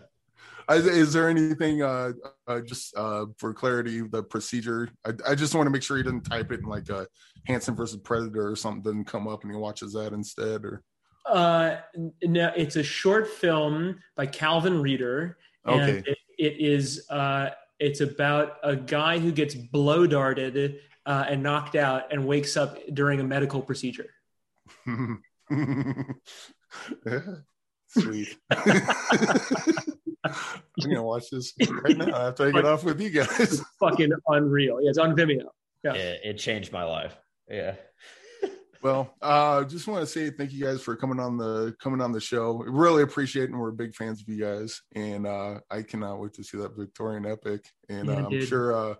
Is, 0.69 0.85
is 0.85 1.13
there 1.13 1.29
anything 1.29 1.81
uh, 1.81 2.11
uh 2.45 2.59
just 2.59 2.93
uh 2.97 3.27
for 3.37 3.53
clarity 3.53 4.01
the 4.01 4.21
procedure? 4.23 4.89
I, 5.05 5.11
I 5.29 5.35
just 5.35 5.55
want 5.55 5.67
to 5.67 5.71
make 5.71 5.81
sure 5.83 5.95
he 5.95 6.03
doesn't 6.03 6.23
type 6.23 6.51
it 6.51 6.59
in 6.59 6.65
like 6.65 6.89
a 6.89 7.07
Hanson 7.45 7.73
versus 7.75 8.01
Predator 8.03 8.49
or 8.51 8.55
something 8.57 8.81
doesn't 8.81 9.05
come 9.05 9.29
up 9.29 9.43
and 9.43 9.51
he 9.53 9.57
watches 9.57 9.93
that 9.93 10.11
instead 10.11 10.65
or 10.65 10.83
Uh, 11.27 11.77
no, 12.23 12.51
it's 12.55 12.75
a 12.75 12.83
short 12.83 13.27
film 13.27 13.99
by 14.15 14.25
Calvin 14.25 14.81
Reeder, 14.81 15.37
and 15.65 15.81
Okay. 15.81 16.03
it, 16.11 16.17
it 16.37 16.59
is 16.59 17.09
uh, 17.09 17.49
it's 17.79 18.01
about 18.01 18.57
a 18.63 18.75
guy 18.75 19.19
who 19.19 19.31
gets 19.31 19.53
blow 19.55 20.07
darted 20.07 20.79
uh, 21.05 21.25
and 21.27 21.43
knocked 21.43 21.75
out 21.75 22.11
and 22.11 22.25
wakes 22.25 22.57
up 22.57 22.77
during 22.93 23.19
a 23.19 23.23
medical 23.23 23.61
procedure. 23.61 24.09
sweet. 27.87 28.37
I'm 28.49 30.33
gonna 30.81 31.03
watch 31.03 31.29
this 31.29 31.53
right 31.83 31.97
now 31.97 32.15
after 32.27 32.47
I 32.47 32.51
get 32.51 32.65
off 32.65 32.83
with 32.83 32.99
you 33.01 33.09
guys. 33.09 33.39
It's 33.39 33.61
fucking 33.79 34.11
unreal. 34.27 34.81
Yeah, 34.81 34.89
it's 34.89 34.97
on 34.97 35.15
Vimeo. 35.15 35.49
Yeah. 35.83 35.93
It, 35.93 36.21
it 36.23 36.33
changed 36.37 36.71
my 36.71 36.83
life. 36.83 37.15
Yeah. 37.49 37.75
Well, 38.81 39.15
uh, 39.21 39.63
just 39.63 39.87
want 39.87 40.01
to 40.01 40.07
say 40.07 40.29
thank 40.29 40.51
you 40.53 40.63
guys 40.63 40.81
for 40.81 40.95
coming 40.95 41.19
on 41.19 41.37
the 41.37 41.75
coming 41.81 42.01
on 42.01 42.11
the 42.11 42.19
show. 42.21 42.57
Really 42.57 43.03
appreciate 43.03 43.43
it, 43.45 43.49
and 43.51 43.59
we're 43.59 43.71
big 43.71 43.95
fans 43.95 44.21
of 44.21 44.29
you 44.29 44.39
guys. 44.39 44.81
And 44.95 45.25
uh, 45.27 45.59
I 45.71 45.81
cannot 45.81 46.19
wait 46.19 46.33
to 46.33 46.43
see 46.43 46.57
that 46.59 46.75
Victorian 46.75 47.25
epic. 47.25 47.65
And 47.89 48.07
Yeah, 48.07 48.13
uh, 48.15 48.23
I'm 48.25 48.29
dude. 48.29 48.47
sure, 48.47 48.73
uh, 48.73 48.95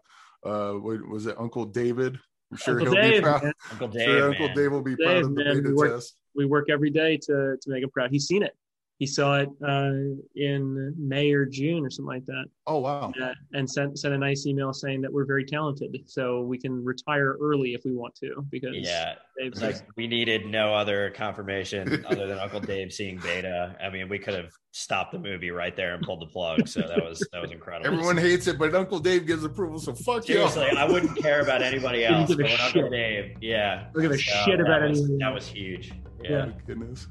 uh, 0.47 0.73
what 0.73 1.07
was 1.07 1.25
it, 1.27 1.35
Uncle 1.39 1.65
David? 1.65 2.19
I'm 2.51 2.57
sure 2.57 2.79
Uncle 2.79 2.95
he'll 2.95 3.03
Dave, 3.03 3.13
be 3.13 3.21
proud. 3.21 3.43
man. 3.43 3.53
Uncle 3.71 3.87
I'm 3.87 3.93
Dave. 3.93 4.05
sure 4.07 4.29
Uncle 4.29 4.47
man. 4.47 4.55
Dave 4.55 4.71
will 4.71 4.81
be 4.81 4.95
proud 4.95 5.17
of 5.17 5.35
the 5.35 5.43
man, 5.43 5.63
we 5.63 5.73
work- 5.73 5.91
test. 5.91 6.15
We 6.35 6.45
work 6.45 6.69
every 6.69 6.89
day 6.91 7.17
to 7.17 7.57
to 7.61 7.69
make 7.69 7.83
him 7.83 7.89
proud. 7.89 8.11
He's 8.11 8.25
seen 8.27 8.43
it. 8.43 8.55
He 8.99 9.05
saw 9.05 9.37
it 9.37 9.49
uh, 9.63 9.91
in 10.35 10.93
May 10.97 11.31
or 11.31 11.45
June 11.45 11.85
or 11.85 11.91
something 11.91 12.07
like 12.07 12.25
that. 12.25 12.45
Oh 12.65 12.79
wow! 12.79 13.13
uh, 13.21 13.33
and 13.53 13.69
sent 13.69 13.99
sent 13.99 14.13
a 14.13 14.17
nice 14.17 14.47
email 14.47 14.73
saying 14.73 15.01
that 15.01 15.13
we're 15.13 15.25
very 15.25 15.45
talented, 15.45 15.95
so 16.05 16.41
we 16.41 16.57
can 16.57 16.83
retire 16.83 17.37
early 17.39 17.75
if 17.75 17.83
we 17.85 17.93
want 17.93 18.15
to. 18.15 18.43
Because 18.49 18.75
Yeah. 18.75 19.15
Dave's 19.37 19.61
It's 19.61 19.79
like 19.79 19.87
we 19.95 20.07
needed 20.07 20.47
no 20.47 20.73
other 20.73 21.11
confirmation 21.11 22.05
other 22.07 22.25
than 22.25 22.39
Uncle 22.39 22.59
Dave 22.59 22.91
seeing 22.91 23.19
beta. 23.19 23.75
I 23.79 23.91
mean, 23.91 24.09
we 24.09 24.17
could 24.17 24.33
have 24.33 24.49
stopped 24.71 25.11
the 25.11 25.19
movie 25.19 25.51
right 25.51 25.75
there 25.75 25.93
and 25.93 26.03
pulled 26.03 26.21
the 26.21 26.27
plug. 26.27 26.67
So 26.67 26.81
that 26.81 27.03
was 27.03 27.19
that 27.33 27.41
was 27.41 27.51
incredible. 27.51 27.93
Everyone 27.93 28.17
hates 28.17 28.47
it, 28.47 28.57
but 28.57 28.73
Uncle 28.73 28.97
Dave 28.97 29.27
gives 29.27 29.43
approval. 29.43 29.77
So 29.79 29.93
fuck 29.93 30.27
you. 30.27 30.35
Seriously, 30.35 30.69
I 30.75 30.85
wouldn't 30.85 31.15
care 31.17 31.41
about 31.41 31.61
anybody 31.61 32.03
else, 32.03 32.29
but 32.29 32.45
when 32.45 32.59
Uncle. 32.59 32.89
Dave, 32.89 33.37
yeah, 33.41 33.89
Don't 33.93 34.01
give 34.01 34.11
a 34.11 34.17
So 34.17 34.21
shit 34.45 34.59
about 34.59 34.81
that 34.81 34.89
was, 34.89 35.01
anyone 35.01 35.19
That 35.19 35.33
was 35.35 35.45
huge. 35.47 35.93
Yeah. 36.23 36.31
Yeah. 36.31 36.45
My 36.45 36.51
goodness. 36.65 37.07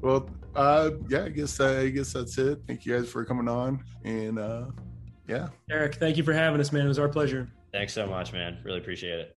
Well, 0.00 0.28
uh, 0.56 0.90
yeah, 1.08 1.24
I 1.24 1.28
guess 1.28 1.60
uh, 1.60 1.80
I 1.80 1.88
guess 1.88 2.12
that's 2.12 2.38
it. 2.38 2.60
Thank 2.66 2.84
you 2.86 2.96
guys 2.96 3.08
for 3.08 3.24
coming 3.24 3.48
on, 3.48 3.82
and 4.04 4.38
uh, 4.38 4.66
yeah. 5.28 5.48
Eric, 5.70 5.96
thank 5.96 6.16
you 6.16 6.22
for 6.22 6.32
having 6.32 6.60
us, 6.60 6.72
man. 6.72 6.84
It 6.84 6.88
was 6.88 6.98
our 6.98 7.08
pleasure. 7.08 7.48
Thanks 7.72 7.92
so 7.92 8.06
much, 8.06 8.32
man. 8.32 8.58
Really 8.64 8.78
appreciate 8.78 9.18
it. 9.18 9.32